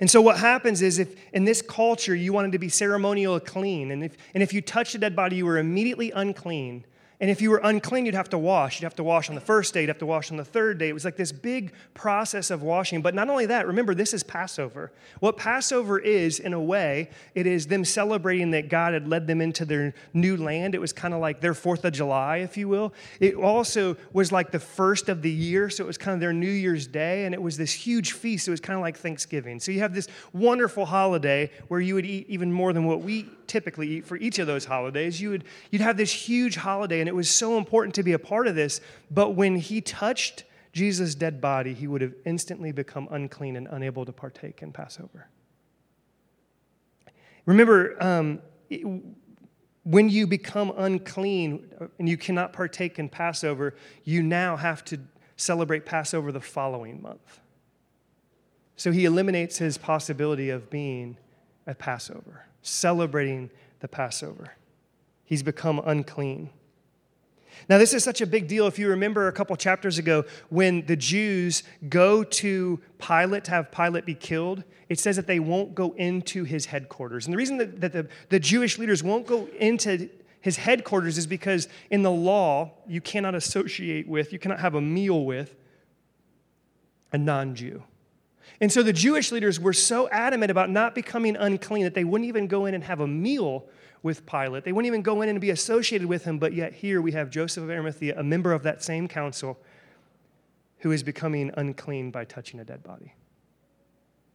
[0.00, 3.90] And so what happens is if in this culture you wanted to be ceremonial clean,
[3.90, 6.84] and if, and if you touched a dead body, you were immediately unclean.
[7.24, 8.78] And if you were unclean, you'd have to wash.
[8.78, 10.76] You'd have to wash on the first day, you'd have to wash on the third
[10.76, 10.90] day.
[10.90, 13.00] It was like this big process of washing.
[13.00, 14.92] But not only that, remember, this is Passover.
[15.20, 19.40] What Passover is, in a way, it is them celebrating that God had led them
[19.40, 20.74] into their new land.
[20.74, 22.92] It was kind of like their Fourth of July, if you will.
[23.20, 26.34] It also was like the first of the year, so it was kind of their
[26.34, 28.48] New Year's Day, and it was this huge feast.
[28.48, 29.60] It was kind of like Thanksgiving.
[29.60, 33.30] So you have this wonderful holiday where you would eat even more than what we
[33.54, 35.20] typically for each of those holidays.
[35.20, 38.18] You would, you'd have this huge holiday, and it was so important to be a
[38.18, 38.80] part of this.
[39.12, 44.04] But when he touched Jesus' dead body, he would have instantly become unclean and unable
[44.06, 45.28] to partake in Passover.
[47.46, 48.40] Remember, um,
[48.70, 48.84] it,
[49.84, 54.98] when you become unclean and you cannot partake in Passover, you now have to
[55.36, 57.38] celebrate Passover the following month.
[58.74, 61.18] So he eliminates his possibility of being
[61.68, 63.50] at Passover celebrating
[63.80, 64.54] the Passover.
[65.24, 66.50] He's become unclean.
[67.68, 68.66] Now, this is such a big deal.
[68.66, 73.70] If you remember a couple chapters ago, when the Jews go to Pilate to have
[73.70, 77.26] Pilate be killed, it says that they won't go into his headquarters.
[77.26, 81.26] And the reason that, that the, the Jewish leaders won't go into his headquarters is
[81.26, 85.54] because in the law, you cannot associate with, you cannot have a meal with
[87.12, 87.82] a non Jew.
[88.60, 92.28] And so the Jewish leaders were so adamant about not becoming unclean that they wouldn't
[92.28, 93.66] even go in and have a meal
[94.02, 94.64] with Pilate.
[94.64, 96.38] They wouldn't even go in and be associated with him.
[96.38, 99.58] But yet, here we have Joseph of Arimathea, a member of that same council,
[100.78, 103.14] who is becoming unclean by touching a dead body,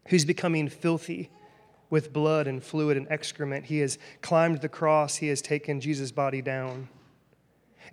[0.07, 1.29] who's becoming filthy
[1.91, 3.65] with blood and fluid and excrement.
[3.65, 6.89] He has climbed the cross, he has taken Jesus' body down.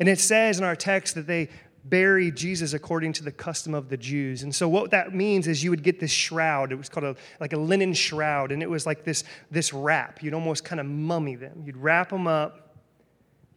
[0.00, 1.48] And it says in our text that they
[1.88, 4.42] bury Jesus according to the custom of the Jews.
[4.42, 6.72] And so what that means is you would get this shroud.
[6.72, 10.22] It was called a, like a linen shroud, and it was like this, this wrap.
[10.22, 11.62] You'd almost kind of mummy them.
[11.64, 12.76] You'd wrap them up,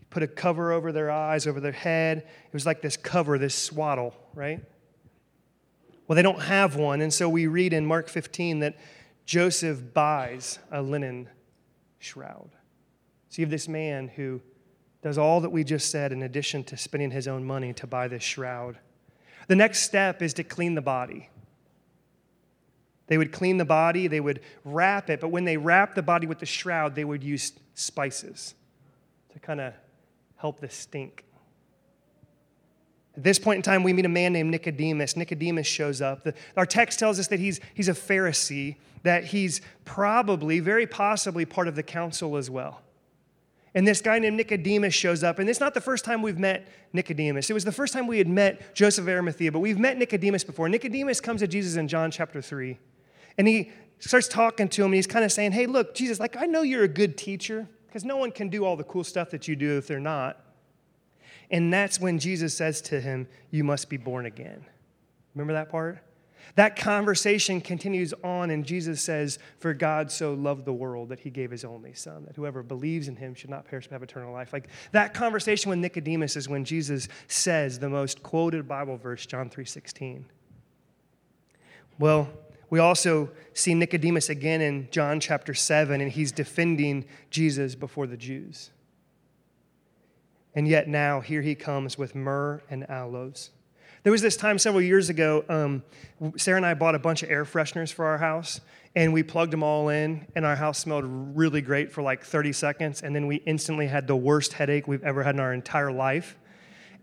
[0.10, 2.20] put a cover over their eyes, over their head.
[2.20, 4.62] It was like this cover, this swaddle, right?
[6.08, 8.76] Well, they don't have one, and so we read in Mark 15 that
[9.26, 11.30] Joseph buys a linen
[12.00, 12.50] shroud.
[13.30, 14.42] So you have this man who
[15.02, 18.08] does all that we just said in addition to spending his own money to buy
[18.08, 18.78] this shroud.
[19.48, 21.30] The next step is to clean the body.
[23.08, 26.28] They would clean the body, they would wrap it, but when they wrapped the body
[26.28, 28.54] with the shroud, they would use spices
[29.34, 29.74] to kind of
[30.36, 31.26] help the stink.
[33.18, 35.18] At this point in time, we meet a man named Nicodemus.
[35.18, 36.24] Nicodemus shows up.
[36.24, 41.46] The, our text tells us that he's, he's a Pharisee, that he's probably, very possibly,
[41.46, 42.82] part of the council as well.
[43.80, 45.40] And this guy named Nicodemus shows up.
[45.40, 47.50] And it's not the first time we've met Nicodemus.
[47.50, 50.44] It was the first time we had met Joseph of Arimathea, but we've met Nicodemus
[50.44, 50.68] before.
[50.68, 52.78] Nicodemus comes to Jesus in John chapter 3.
[53.38, 56.36] And he starts talking to him, and he's kind of saying, Hey, look, Jesus, like,
[56.36, 59.30] I know you're a good teacher, because no one can do all the cool stuff
[59.30, 60.44] that you do if they're not.
[61.50, 64.66] And that's when Jesus says to him, You must be born again.
[65.36, 66.00] Remember that part?
[66.56, 71.30] That conversation continues on, and Jesus says, For God so loved the world that he
[71.30, 74.34] gave his only son, that whoever believes in him should not perish but have eternal
[74.34, 74.52] life.
[74.54, 79.50] Like that conversation with Nicodemus is when Jesus says the most quoted Bible verse, John
[79.50, 80.26] 3:16.
[81.98, 82.30] Well,
[82.70, 88.18] we also see Nicodemus again in John chapter 7, and he's defending Jesus before the
[88.18, 88.70] Jews.
[90.54, 93.52] And yet now, here he comes with myrrh and aloes.
[94.04, 95.84] There was this time several years ago, um,
[96.38, 98.62] Sarah and I bought a bunch of air fresheners for our house,
[98.96, 102.54] and we plugged them all in, and our house smelled really great for like 30
[102.54, 105.92] seconds, and then we instantly had the worst headache we've ever had in our entire
[105.92, 106.38] life.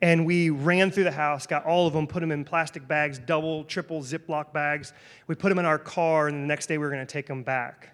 [0.01, 3.19] And we ran through the house, got all of them, put them in plastic bags,
[3.19, 4.95] double, triple Ziploc bags.
[5.27, 7.43] We put them in our car, and the next day we were to take them
[7.43, 7.91] back.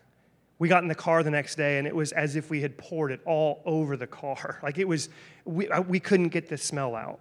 [0.60, 2.78] We got in the car the next day, and it was as if we had
[2.78, 4.60] poured it all over the car.
[4.62, 5.08] Like it was,
[5.44, 7.18] we, we couldn't get the smell out.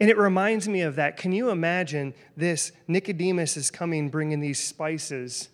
[0.00, 1.16] And it reminds me of that.
[1.16, 2.72] Can you imagine this?
[2.86, 5.48] Nicodemus is coming bringing these spices,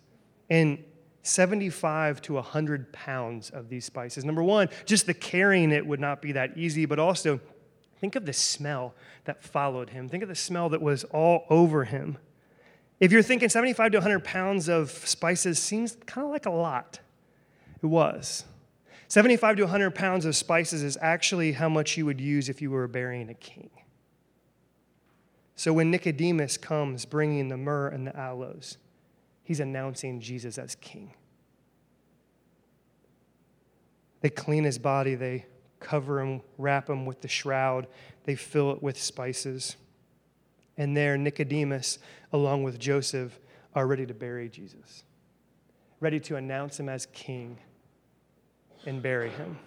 [0.49, 0.83] and
[1.23, 4.25] 75 to 100 pounds of these spices.
[4.25, 7.39] Number one, just the carrying it would not be that easy, but also
[7.99, 10.09] think of the smell that followed him.
[10.09, 12.17] Think of the smell that was all over him.
[12.99, 16.99] If you're thinking 75 to 100 pounds of spices seems kind of like a lot,
[17.81, 18.43] it was.
[19.07, 22.71] 75 to 100 pounds of spices is actually how much you would use if you
[22.71, 23.69] were burying a king.
[25.55, 28.77] So when Nicodemus comes bringing the myrrh and the aloes,
[29.43, 31.13] he's announcing Jesus as king.
[34.21, 35.45] They clean his body, they
[35.79, 37.87] cover him, wrap him with the shroud,
[38.23, 39.75] they fill it with spices.
[40.77, 41.99] And there, Nicodemus,
[42.31, 43.39] along with Joseph,
[43.75, 45.03] are ready to bury Jesus,
[45.99, 47.57] ready to announce him as king
[48.85, 49.57] and bury him.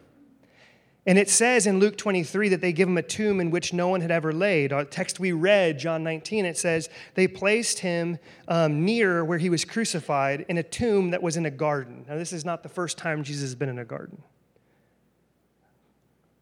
[1.06, 3.86] And it says in Luke 23 that they give him a tomb in which no
[3.86, 4.72] one had ever laid.
[4.72, 9.48] Our text we read, John 19, it says they placed him um, near where he
[9.48, 12.04] was crucified in a tomb that was in a garden.
[12.08, 14.20] Now, this is not the first time Jesus has been in a garden.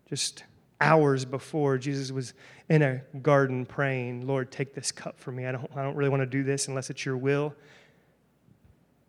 [0.09, 0.45] Just
[0.81, 2.33] hours before, Jesus was
[2.71, 5.47] in a garden praying, Lord, take this cup from me.
[5.47, 7.55] I don't, I don't really want to do this unless it's your will.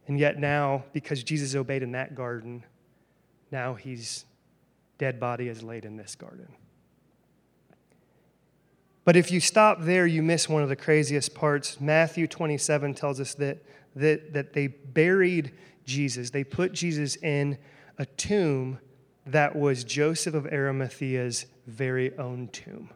[0.08, 2.64] And yet now, because Jesus obeyed in that garden,
[3.52, 4.26] now he's
[4.98, 6.48] dead body is laid in this garden.
[9.04, 11.80] But if you stop there, you miss one of the craziest parts.
[11.80, 13.64] Matthew 27 tells us that,
[13.96, 15.54] that, that they buried
[15.86, 16.32] Jesus.
[16.32, 17.60] They put Jesus in
[18.00, 18.80] a tomb
[19.28, 22.90] that was Joseph of Arimathea's very own tomb,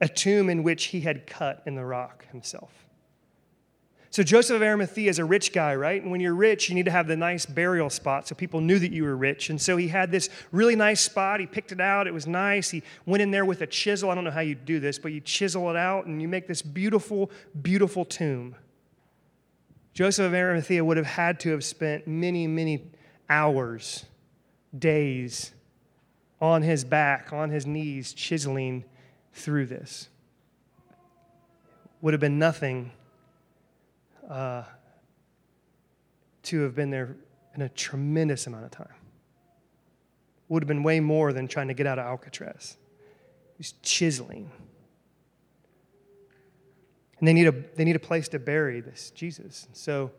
[0.00, 2.86] a tomb in which he had cut in the rock himself.
[4.12, 6.02] So Joseph of Arimathea is a rich guy, right?
[6.02, 8.76] And when you're rich, you need to have the nice burial spot so people knew
[8.80, 9.50] that you were rich.
[9.50, 11.38] And so he had this really nice spot.
[11.38, 12.08] He picked it out.
[12.08, 12.70] It was nice.
[12.70, 14.10] He went in there with a chisel.
[14.10, 16.48] I don't know how you do this, but you chisel it out and you make
[16.48, 17.30] this beautiful,
[17.62, 18.56] beautiful tomb.
[19.94, 22.90] Joseph of Arimathea would have had to have spent many, many
[23.28, 24.06] hours,
[24.76, 25.52] days
[26.40, 28.84] on his back, on his knees, chiseling
[29.34, 30.08] through this.
[32.00, 32.90] Would have been nothing
[34.30, 34.62] uh,
[36.44, 37.16] to have been there
[37.54, 38.94] in a tremendous amount of time.
[40.48, 42.76] Would have been way more than trying to get out of Alcatraz.
[43.56, 44.50] He's chiseling.
[47.18, 49.68] And they need a, they need a place to bury this Jesus.
[49.72, 50.12] So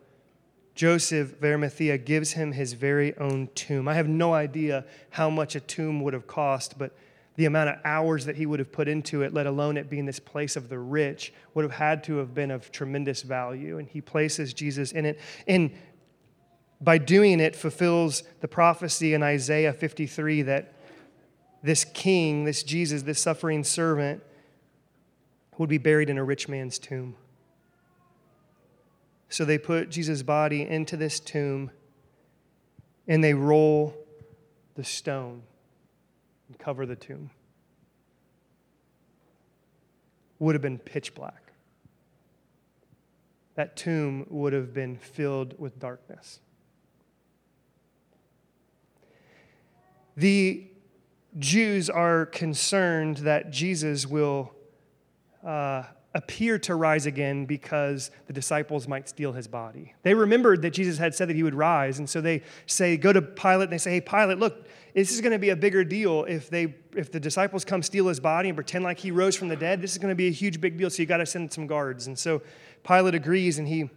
[0.74, 3.88] Joseph of Arimathea gives him his very own tomb.
[3.88, 6.96] I have no idea how much a tomb would have cost, but
[7.36, 10.04] the amount of hours that he would have put into it, let alone it being
[10.04, 13.78] this place of the rich, would have had to have been of tremendous value.
[13.78, 15.18] And he places Jesus in it.
[15.46, 15.70] And
[16.80, 20.74] by doing it, fulfills the prophecy in Isaiah 53 that
[21.62, 24.22] this king, this Jesus, this suffering servant,
[25.56, 27.14] would be buried in a rich man's tomb.
[29.28, 31.70] So they put Jesus' body into this tomb
[33.08, 33.94] and they roll
[34.74, 35.42] the stone
[36.52, 37.30] and cover the tomb.
[40.38, 41.52] Would have been pitch black.
[43.54, 46.40] That tomb would have been filled with darkness.
[50.14, 50.66] The
[51.38, 54.52] Jews are concerned that Jesus will
[55.42, 55.84] uh,
[56.14, 59.94] appear to rise again because the disciples might steal his body.
[60.02, 63.12] They remembered that Jesus had said that he would rise, and so they say, go
[63.12, 65.84] to Pilate and they say, Hey, Pilate, look, this is going to be a bigger
[65.84, 69.34] deal if they if the disciples come steal his body and pretend like he rose
[69.34, 69.80] from the dead.
[69.80, 70.90] This is going to be a huge big deal.
[70.90, 72.06] So you got to send some guards.
[72.06, 72.42] And so
[72.84, 73.88] Pilate agrees, and he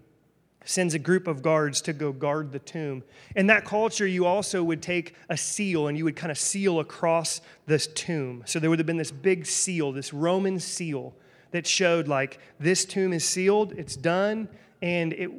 [0.64, 3.04] sends a group of guards to go guard the tomb.
[3.36, 6.80] In that culture, you also would take a seal and you would kind of seal
[6.80, 8.44] across this tomb.
[8.46, 11.14] So there would have been this big seal, this Roman seal
[11.56, 14.50] that showed like this tomb is sealed, it's done,
[14.82, 15.32] and it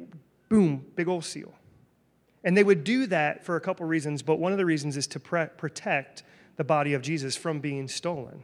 [0.49, 1.53] boom, big old seal.
[2.43, 5.05] And they would do that for a couple reasons, but one of the reasons is
[5.07, 6.23] to pre- protect
[6.55, 8.41] the body of Jesus from being stolen.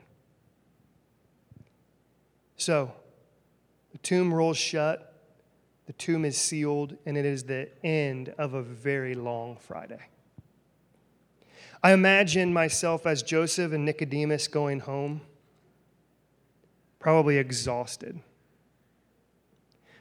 [2.57, 2.93] So,
[3.91, 5.11] the tomb rolls shut,
[5.87, 10.09] The tomb is sealed, and it is the end of a very long Friday.
[11.81, 15.21] I imagine myself as Joseph and Nicodemus going home,
[17.03, 18.21] probably exhausted,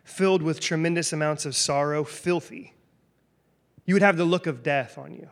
[0.04, 2.74] filled with tremendous amounts of sorrow, filthy.
[3.84, 5.28] You would have the look of death on you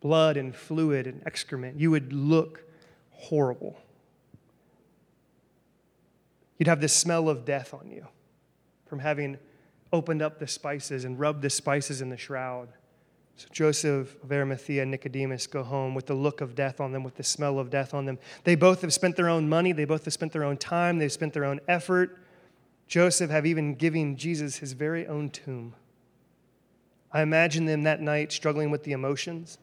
[0.00, 1.80] blood and fluid and excrement.
[1.80, 2.62] You would look
[3.10, 3.76] horrible.
[6.58, 8.06] You'd have the smell of death on you
[8.86, 9.38] from having
[9.92, 12.68] opened up the spices and rubbed the spices in the shroud.
[13.36, 17.02] So Joseph of Arimathea and Nicodemus go home with the look of death on them,
[17.02, 18.18] with the smell of death on them.
[18.44, 21.12] They both have spent their own money, they both have spent their own time, they've
[21.12, 22.18] spent their own effort.
[22.88, 25.74] Joseph have even given Jesus his very own tomb.
[27.12, 29.58] I imagine them that night struggling with the emotions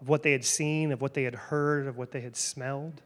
[0.00, 3.02] of what they had seen, of what they had heard, of what they had smelled.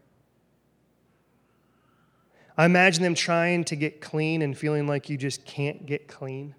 [2.59, 6.55] I imagine them trying to get clean and feeling like you just can't get clean.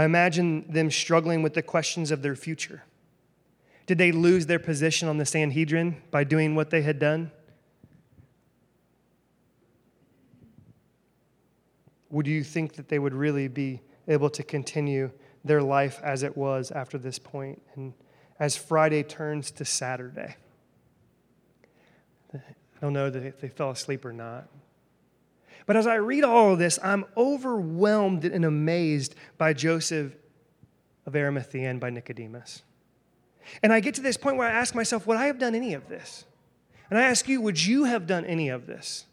[0.00, 2.84] I imagine them struggling with the questions of their future.
[3.84, 7.30] Did they lose their position on the Sanhedrin by doing what they had done?
[12.08, 15.10] Would you think that they would really be able to continue
[15.44, 17.60] their life as it was after this point?
[17.74, 17.92] And
[18.38, 20.36] as Friday turns to Saturday,
[22.32, 22.40] I
[22.80, 24.48] don't know if they fell asleep or not.
[25.66, 30.14] But as I read all of this, I'm overwhelmed and amazed by Joseph
[31.06, 32.62] of Arimathea and by Nicodemus.
[33.62, 35.74] And I get to this point where I ask myself, would I have done any
[35.74, 36.24] of this?
[36.88, 39.06] And I ask you, would you have done any of this?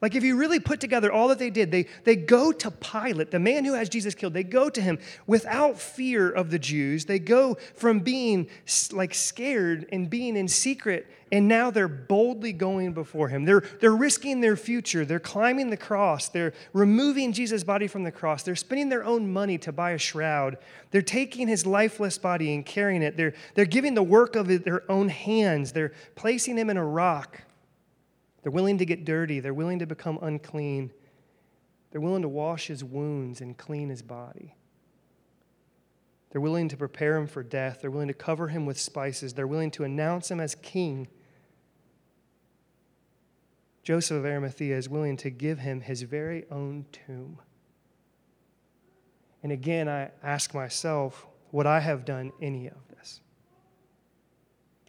[0.00, 3.30] Like, if you really put together all that they did, they, they go to Pilate,
[3.30, 4.34] the man who has Jesus killed.
[4.34, 7.06] They go to him without fear of the Jews.
[7.06, 8.48] They go from being
[8.92, 13.44] like scared and being in secret, and now they're boldly going before him.
[13.44, 15.04] They're, they're risking their future.
[15.04, 16.28] They're climbing the cross.
[16.28, 18.44] They're removing Jesus' body from the cross.
[18.44, 20.58] They're spending their own money to buy a shroud.
[20.92, 23.16] They're taking his lifeless body and carrying it.
[23.16, 25.72] They're, they're giving the work of it their own hands.
[25.72, 27.42] They're placing him in a rock.
[28.44, 30.92] They're willing to get dirty, they're willing to become unclean.
[31.90, 34.54] They're willing to wash his wounds and clean his body.
[36.30, 37.78] They're willing to prepare him for death.
[37.80, 39.34] They're willing to cover him with spices.
[39.34, 41.08] They're willing to announce him as king.
[43.84, 47.38] Joseph of Arimathea is willing to give him his very own tomb.
[49.42, 53.20] And again, I ask myself, would I have done any of this?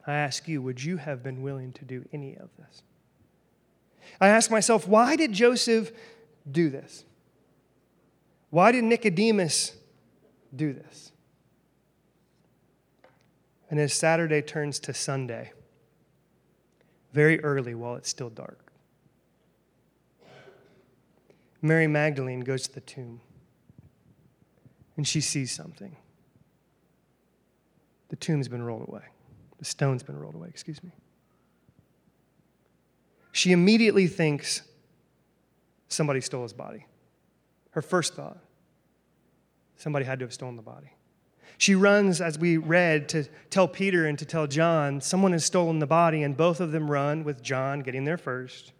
[0.07, 2.83] I ask you, would you have been willing to do any of this?
[4.21, 5.91] I ask myself, why did Joseph
[6.49, 7.03] do this?
[8.49, 9.75] Why did Nicodemus
[10.55, 11.11] do this?
[13.69, 15.51] And as Saturday turns to Sunday,
[17.11, 18.64] very early while it's still dark,
[21.67, 23.21] Mary Magdalene goes to the tomb
[24.97, 25.95] and she sees something.
[28.09, 29.03] The tomb's been rolled away,
[29.57, 30.91] the stone's been rolled away, excuse me
[33.35, 34.61] she immediately thinks
[35.89, 36.85] somebody stole his body.
[37.71, 38.37] Her first thought
[39.75, 40.93] somebody had to have stolen the body.
[41.57, 45.79] She runs, as we read, to tell Peter and to tell John, someone has stolen
[45.79, 48.71] the body, and both of them run with John getting there first.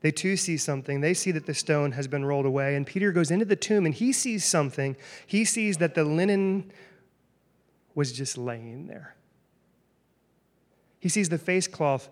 [0.00, 1.00] They too see something.
[1.00, 3.86] They see that the stone has been rolled away, and Peter goes into the tomb
[3.86, 4.96] and he sees something.
[5.26, 6.70] He sees that the linen
[7.94, 9.16] was just laying there.
[11.00, 12.08] He sees the face cloth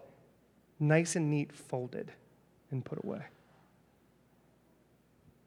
[0.80, 2.12] nice and neat, folded
[2.70, 3.22] and put away.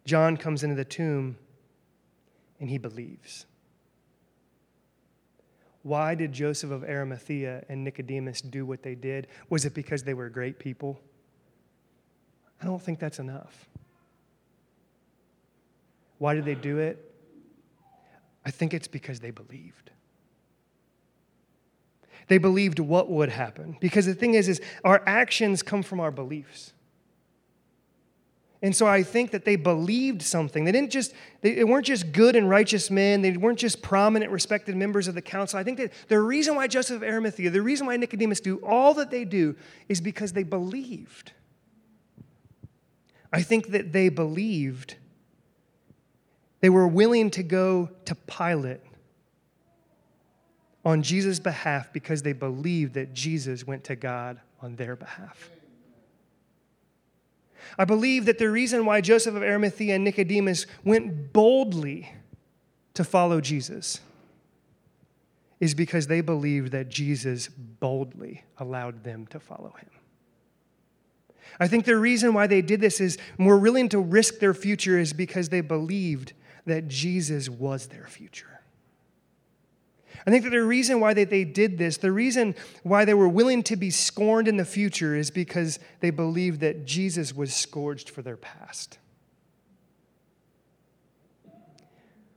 [0.06, 1.38] John comes into the tomb
[2.60, 3.46] and he believes.
[5.84, 9.28] Why did Joseph of Arimathea and Nicodemus do what they did?
[9.50, 11.00] Was it because they were great people?
[12.62, 13.68] I don't think that's enough.
[16.18, 17.04] Why did they do it?
[18.46, 19.92] I think it's because they believed.
[22.28, 23.78] They believed what would happen.
[23.80, 26.74] Because the thing is, is our actions come from our beliefs.
[28.62, 30.66] And so I think that they believed something.
[30.66, 33.22] They didn't just, they weren't just good and righteous men.
[33.22, 35.60] They weren't just prominent, respected members of the council.
[35.60, 38.96] I think that the reason why Joseph of Arimathea, the reason why Nicodemus do all
[38.96, 39.56] that they do
[39.88, 41.34] is because they believed.
[43.32, 44.96] I think that they believed.
[46.62, 48.82] They were willing to go to Pilate
[50.84, 55.50] on Jesus' behalf because they believed that Jesus went to God on their behalf.
[57.78, 62.14] I believe that the reason why Joseph of Arimathea and Nicodemus went boldly
[62.94, 64.00] to follow Jesus
[65.60, 69.90] is because they believed that Jesus boldly allowed them to follow him.
[71.60, 75.00] I think the reason why they did this is more willing to risk their future
[75.00, 76.34] is because they believed
[76.66, 78.58] that Jesus was their future.
[80.26, 83.30] I think that the reason why they, they did this, the reason why they were
[83.30, 88.10] willing to be scorned in the future is because they believed that Jesus was scourged
[88.10, 88.98] for their past.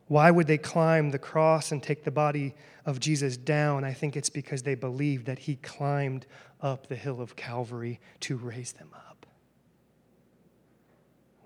[0.07, 2.55] Why would they climb the cross and take the body
[2.87, 3.85] of Jesus down?
[3.85, 6.27] I think it's because they believed that he climbed
[6.61, 9.27] up the hill of Calvary to raise them up.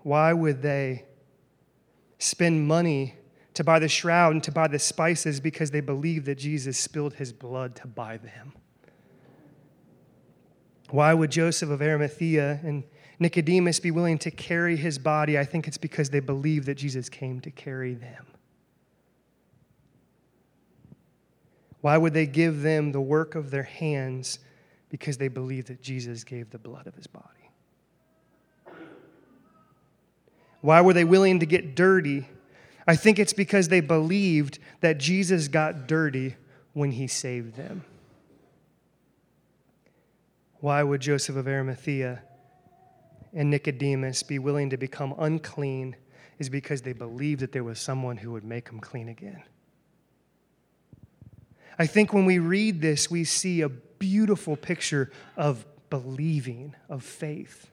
[0.03, 1.05] Why would they
[2.19, 3.15] spend money
[3.55, 7.13] to buy the shroud and to buy the spices because they believed that Jesus spilled
[7.15, 8.53] his blood to buy them.
[10.91, 12.83] Why would Joseph of Arimathea and
[13.17, 15.39] Nicodemus be willing to carry his body?
[15.39, 18.25] I think it's because they believed that Jesus came to carry them.
[21.85, 24.39] Why would they give them the work of their hands?
[24.89, 27.51] Because they believed that Jesus gave the blood of his body.
[30.61, 32.27] Why were they willing to get dirty?
[32.87, 36.33] I think it's because they believed that Jesus got dirty
[36.73, 37.85] when he saved them.
[40.61, 42.23] Why would Joseph of Arimathea
[43.31, 45.95] and Nicodemus be willing to become unclean?
[46.39, 49.43] Is because they believed that there was someone who would make them clean again.
[51.77, 57.69] I think when we read this, we see a beautiful picture of believing, of faith.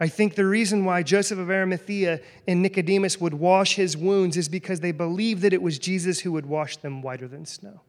[0.00, 4.48] I think the reason why Joseph of Arimathea and Nicodemus would wash his wounds is
[4.48, 7.80] because they believed that it was Jesus who would wash them whiter than snow.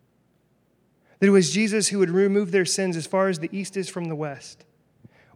[1.19, 3.89] That it was Jesus who would remove their sins as far as the east is
[3.89, 4.65] from the west.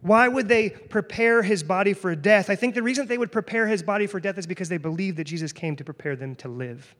[0.02, 2.48] Why would they prepare his body for death?
[2.48, 5.16] I think the reason they would prepare his body for death is because they believed
[5.18, 6.94] that Jesus came to prepare them to live.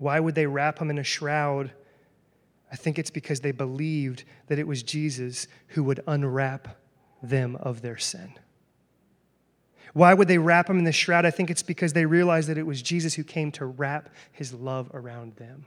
[0.00, 1.70] Why would they wrap him in a shroud?
[2.72, 6.78] I think it's because they believed that it was Jesus who would unwrap
[7.22, 8.32] them of their sin.
[9.92, 11.26] Why would they wrap him in the shroud?
[11.26, 14.54] I think it's because they realized that it was Jesus who came to wrap his
[14.54, 15.66] love around them.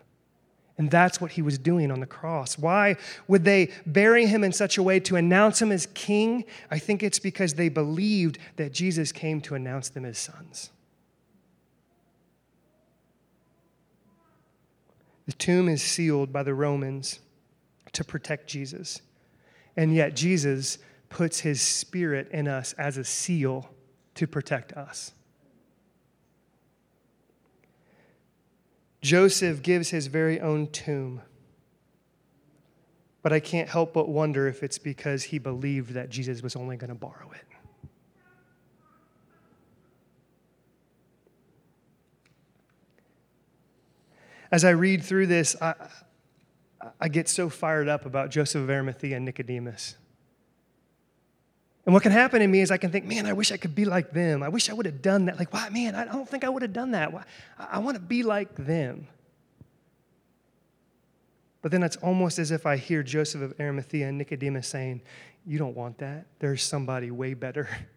[0.79, 2.57] And that's what he was doing on the cross.
[2.57, 2.95] Why
[3.27, 6.45] would they bury him in such a way to announce him as king?
[6.71, 10.71] I think it's because they believed that Jesus came to announce them as sons.
[15.25, 17.19] The tomb is sealed by the Romans
[17.93, 19.01] to protect Jesus.
[19.77, 23.69] And yet, Jesus puts his spirit in us as a seal
[24.15, 25.13] to protect us.
[29.01, 31.21] Joseph gives his very own tomb.
[33.21, 36.77] But I can't help but wonder if it's because he believed that Jesus was only
[36.77, 37.52] going to borrow it.
[44.53, 45.73] As I read through this, I,
[47.01, 49.95] I get so fired up about Joseph of Arimathea and Nicodemus.
[51.87, 53.73] And what can happen in me is I can think, man, I wish I could
[53.73, 54.43] be like them.
[54.43, 55.39] I wish I would have done that.
[55.39, 57.11] Like, why, man, I don't think I would have done that.
[57.11, 57.23] Why?
[57.57, 59.07] I want to be like them.
[61.63, 65.01] But then it's almost as if I hear Joseph of Arimathea and Nicodemus saying,
[65.47, 66.27] You don't want that.
[66.37, 67.67] There's somebody way better.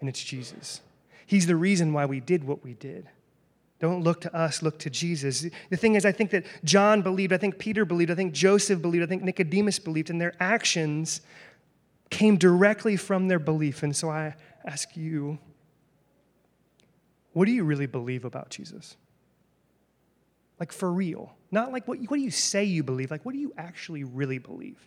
[0.00, 0.82] And it's Jesus.
[1.24, 3.08] He's the reason why we did what we did.
[3.84, 5.44] Don't look to us, look to Jesus.
[5.68, 8.80] The thing is, I think that John believed, I think Peter believed, I think Joseph
[8.80, 11.20] believed, I think Nicodemus believed, and their actions
[12.08, 13.82] came directly from their belief.
[13.82, 15.38] And so I ask you,
[17.34, 18.96] what do you really believe about Jesus?
[20.58, 21.36] Like for real.
[21.50, 24.38] Not like what, what do you say you believe, like what do you actually really
[24.38, 24.80] believe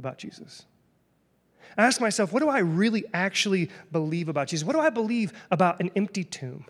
[0.00, 0.64] about Jesus?
[1.78, 4.66] I ask myself, what do I really actually believe about Jesus?
[4.66, 6.64] What do I believe about an empty tomb?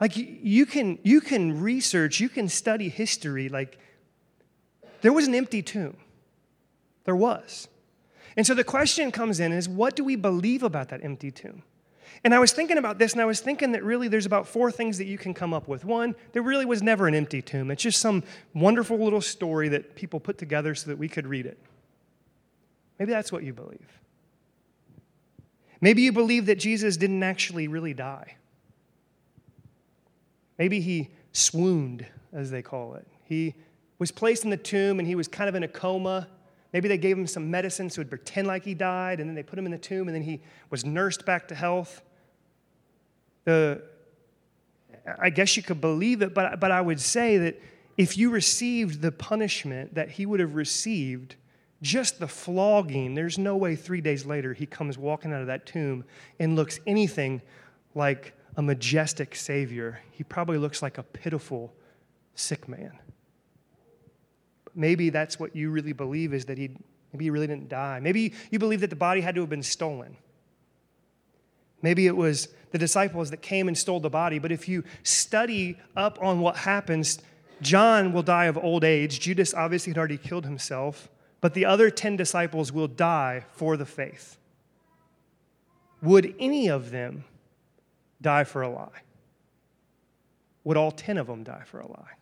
[0.00, 3.48] Like you can, you can research, you can study history.
[3.48, 3.78] Like
[5.02, 5.96] there was an empty tomb.
[7.04, 7.68] There was.
[8.36, 11.62] And so the question comes in is what do we believe about that empty tomb?
[12.22, 14.70] And I was thinking about this, and I was thinking that really there's about four
[14.70, 15.84] things that you can come up with.
[15.84, 17.70] One, there really was never an empty tomb.
[17.70, 18.22] It's just some
[18.54, 21.58] wonderful little story that people put together so that we could read it.
[22.98, 24.00] Maybe that's what you believe.
[25.80, 28.36] Maybe you believe that Jesus didn't actually really die.
[30.58, 33.06] Maybe he swooned, as they call it.
[33.24, 33.54] He
[33.98, 36.28] was placed in the tomb and he was kind of in a coma
[36.74, 39.44] Maybe they gave him some medicine so he'd pretend like he died, and then they
[39.44, 40.40] put him in the tomb, and then he
[40.70, 42.02] was nursed back to health.
[43.44, 43.80] The,
[45.20, 47.62] I guess you could believe it, but, but I would say that
[47.96, 51.36] if you received the punishment that he would have received,
[51.80, 55.66] just the flogging, there's no way three days later he comes walking out of that
[55.66, 56.04] tomb
[56.40, 57.40] and looks anything
[57.94, 60.00] like a majestic Savior.
[60.12, 61.74] He probably looks like a pitiful,
[62.34, 62.98] sick man.
[64.74, 66.76] maybe that's what you really believe is that he
[67.12, 68.00] maybe he really didn't die.
[68.00, 70.16] Maybe you believe that the body had to have been stolen.
[71.80, 74.38] Maybe it was the disciples that came and stole the body.
[74.38, 77.20] But if you study up on what happens,
[77.60, 79.20] John will die of old age.
[79.20, 81.08] Judas obviously had already killed himself,
[81.40, 84.38] but the other 10 disciples will die for the faith.
[86.02, 87.24] Would any of them
[88.24, 89.02] die for a lie?
[90.64, 92.16] Would all 10 of them die for a lie?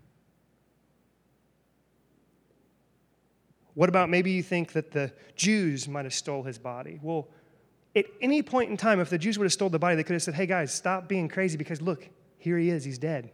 [3.72, 6.98] What about maybe you think that the Jews might have stole his body?
[7.00, 7.28] Well,
[7.96, 10.12] at any point in time, if the Jews would have stole the body, they could
[10.12, 13.30] have said, hey guys, stop being crazy because look, here he is, he's dead.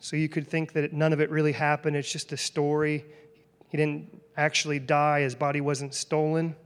[0.00, 3.04] So you could think that none of it really happened, it's just a story.
[3.68, 6.56] He didn't actually die, his body wasn't stolen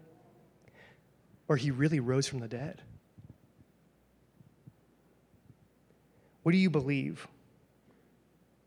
[1.52, 2.80] or he really rose from the dead?
[6.42, 7.28] What do you believe?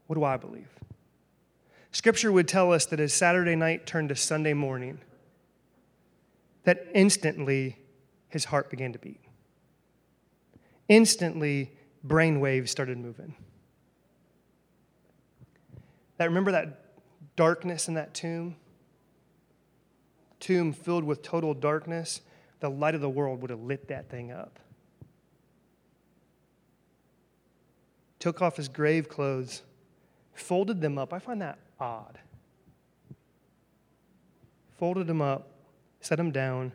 [0.05, 0.69] What do I believe?
[1.91, 4.99] Scripture would tell us that as Saturday night turned to Sunday morning,
[6.65, 7.79] that instantly
[8.29, 9.21] his heart began to beat.
[10.88, 11.71] Instantly,
[12.03, 13.33] brain waves started moving.
[16.17, 16.86] That remember that
[17.36, 18.57] darkness in that tomb?
[20.39, 22.21] Tomb filled with total darkness
[22.66, 24.57] the light of the world would have lit that thing up.
[28.18, 29.61] Took off his grave clothes,
[30.34, 31.13] folded them up.
[31.13, 32.18] I find that odd.
[34.80, 35.51] Folded them up,
[36.01, 36.72] set them down.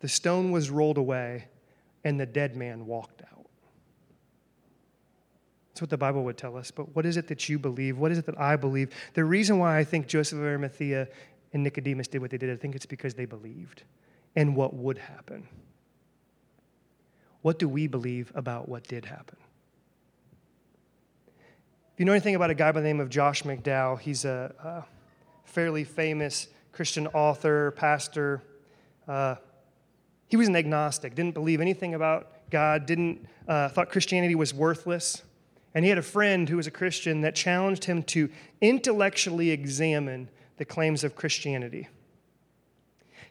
[0.00, 1.46] The stone was rolled away,
[2.02, 3.46] and the dead man walked out.
[5.68, 6.72] That's what the Bible would tell us.
[6.72, 7.96] But what is it that you believe?
[7.96, 8.90] What is it that I believe?
[9.14, 11.06] The reason why I think Joseph of Arimathea
[11.52, 13.84] and Nicodemus did what they did, I think it's because they believed
[14.34, 15.46] and what would happen.
[17.42, 19.36] What do we believe about what did happen?
[21.26, 24.54] If you know anything about a guy by the name of Josh McDowell, he's a,
[24.64, 24.84] a
[25.44, 28.42] fairly famous Christian author, pastor.
[29.06, 29.34] Uh,
[30.28, 35.22] he was an agnostic, didn't believe anything about God, didn't uh, thought Christianity was worthless.
[35.74, 38.30] And he had a friend who was a Christian that challenged him to
[38.60, 40.28] intellectually examine
[40.58, 41.88] the claims of Christianity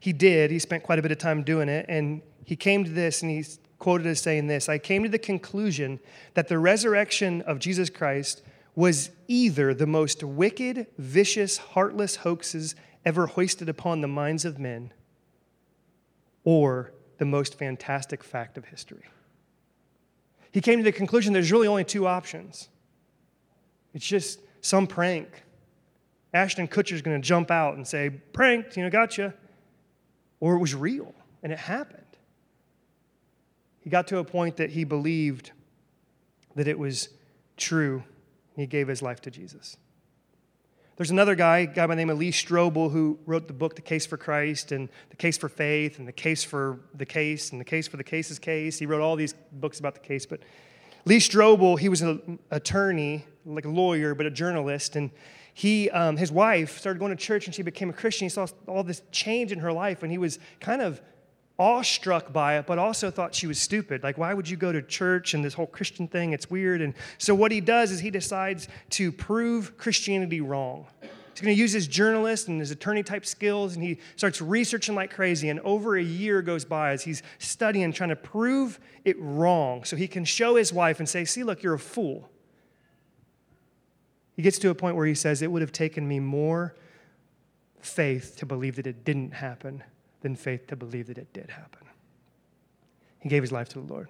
[0.01, 0.49] he did.
[0.49, 1.85] He spent quite a bit of time doing it.
[1.87, 5.19] And he came to this and he's quoted as saying this I came to the
[5.19, 5.99] conclusion
[6.33, 8.41] that the resurrection of Jesus Christ
[8.73, 12.73] was either the most wicked, vicious, heartless hoaxes
[13.05, 14.91] ever hoisted upon the minds of men
[16.43, 19.03] or the most fantastic fact of history.
[20.51, 22.69] He came to the conclusion there's really only two options
[23.93, 25.43] it's just some prank.
[26.33, 29.35] Ashton Kutcher's going to jump out and say, Pranked, you know, gotcha
[30.41, 32.01] or it was real and it happened.
[33.79, 35.51] He got to a point that he believed
[36.55, 37.07] that it was
[37.55, 38.03] true.
[38.57, 39.77] He gave his life to Jesus.
[40.97, 43.75] There's another guy, a guy by the name of Lee Strobel, who wrote the book
[43.75, 47.51] The Case for Christ and The Case for Faith and The Case for the Case
[47.51, 48.77] and The Case for the Case's Case.
[48.77, 50.25] He wrote all these books about the case.
[50.25, 50.41] But
[51.05, 55.09] Lee Strobel, he was an attorney, like a lawyer, but a journalist, and
[55.61, 58.25] he, um, his wife started going to church and she became a Christian.
[58.25, 60.99] He saw all this change in her life and he was kind of
[61.59, 64.01] awestruck by it, but also thought she was stupid.
[64.01, 66.33] Like, why would you go to church and this whole Christian thing?
[66.33, 66.81] It's weird.
[66.81, 70.87] And so, what he does is he decides to prove Christianity wrong.
[70.99, 74.95] He's going to use his journalist and his attorney type skills, and he starts researching
[74.95, 75.49] like crazy.
[75.49, 79.95] And over a year goes by as he's studying, trying to prove it wrong so
[79.95, 82.31] he can show his wife and say, See, look, you're a fool.
[84.35, 86.75] He gets to a point where he says, It would have taken me more
[87.79, 89.83] faith to believe that it didn't happen
[90.21, 91.81] than faith to believe that it did happen.
[93.19, 94.07] He gave his life to the Lord.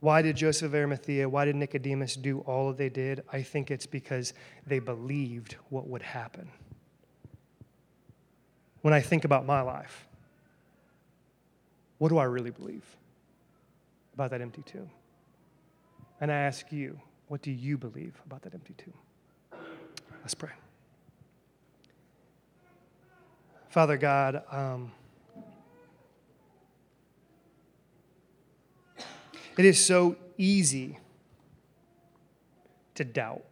[0.00, 3.22] Why did Joseph of Arimathea, why did Nicodemus do all that they did?
[3.32, 4.34] I think it's because
[4.66, 6.50] they believed what would happen.
[8.82, 10.06] When I think about my life,
[11.98, 12.84] what do I really believe
[14.14, 14.90] about that empty tomb?
[16.20, 16.98] And I ask you,
[17.28, 18.94] what do you believe about that empty tomb?
[20.22, 20.50] Let's pray.
[23.68, 24.90] Father God, um,
[29.58, 30.98] it is so easy
[32.94, 33.44] to doubt.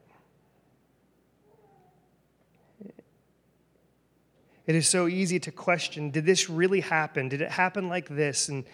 [4.67, 7.29] It is so easy to question did this really happen?
[7.29, 8.49] Did it happen like this?
[8.49, 8.65] And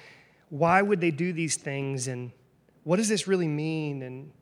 [0.49, 2.07] why would they do these things?
[2.07, 2.31] And
[2.85, 4.03] what does this really mean?
[4.03, 4.33] And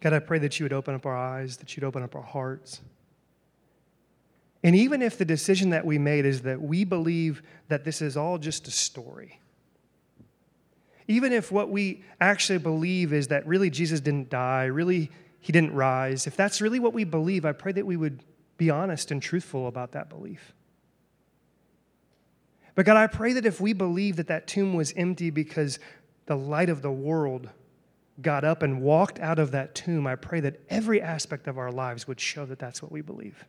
[0.00, 2.22] God, I pray that you would open up our eyes, that you'd open up our
[2.22, 2.80] hearts.
[4.64, 8.16] And even if the decision that we made is that we believe that this is
[8.16, 9.40] all just a story,
[11.08, 15.74] Even if what we actually believe is that really Jesus didn't die, really he didn't
[15.74, 18.24] rise, if that's really what we believe, I pray that we would
[18.56, 20.54] be honest and truthful about that belief.
[22.74, 25.78] But God, I pray that if we believe that that tomb was empty because
[26.26, 27.50] the light of the world
[28.20, 31.70] got up and walked out of that tomb, I pray that every aspect of our
[31.70, 33.44] lives would show that that's what we believe.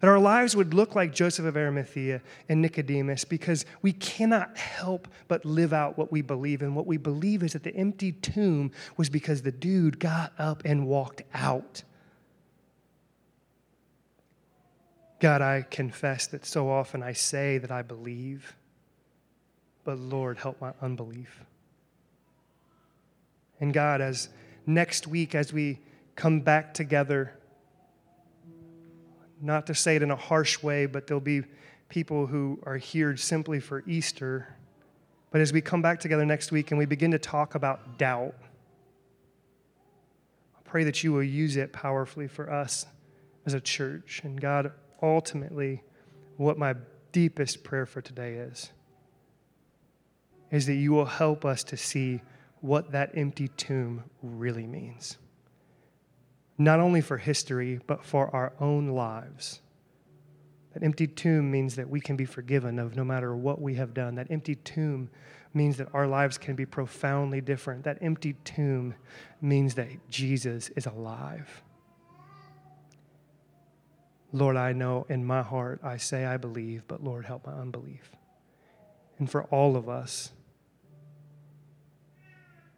[0.00, 5.08] That our lives would look like Joseph of Arimathea and Nicodemus because we cannot help
[5.26, 6.62] but live out what we believe.
[6.62, 10.62] And what we believe is that the empty tomb was because the dude got up
[10.64, 11.82] and walked out.
[15.20, 18.54] God, I confess that so often I say that I believe,
[19.84, 21.42] but Lord, help my unbelief.
[23.60, 24.30] And God, as
[24.66, 25.78] next week, as we
[26.16, 27.34] come back together,
[29.42, 31.42] not to say it in a harsh way, but there'll be
[31.90, 34.56] people who are here simply for Easter.
[35.30, 38.34] But as we come back together next week and we begin to talk about doubt,
[40.58, 42.86] I pray that you will use it powerfully for us
[43.44, 44.22] as a church.
[44.24, 44.72] And God,
[45.02, 45.82] ultimately,
[46.36, 46.74] what my
[47.12, 48.70] deepest prayer for today is,
[50.50, 52.22] is that you will help us to see
[52.60, 55.16] what that empty tomb really means.
[56.58, 59.60] Not only for history, but for our own lives.
[60.74, 63.94] That empty tomb means that we can be forgiven of no matter what we have
[63.94, 64.14] done.
[64.16, 65.10] That empty tomb
[65.52, 67.84] means that our lives can be profoundly different.
[67.84, 68.94] That empty tomb
[69.40, 71.62] means that Jesus is alive.
[74.32, 78.10] Lord, I know in my heart I say I believe, but Lord, help my unbelief.
[79.18, 80.32] And for all of us,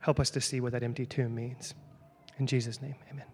[0.01, 1.75] help us to see what that empty tomb means.
[2.39, 3.27] In Jesus' name, amen.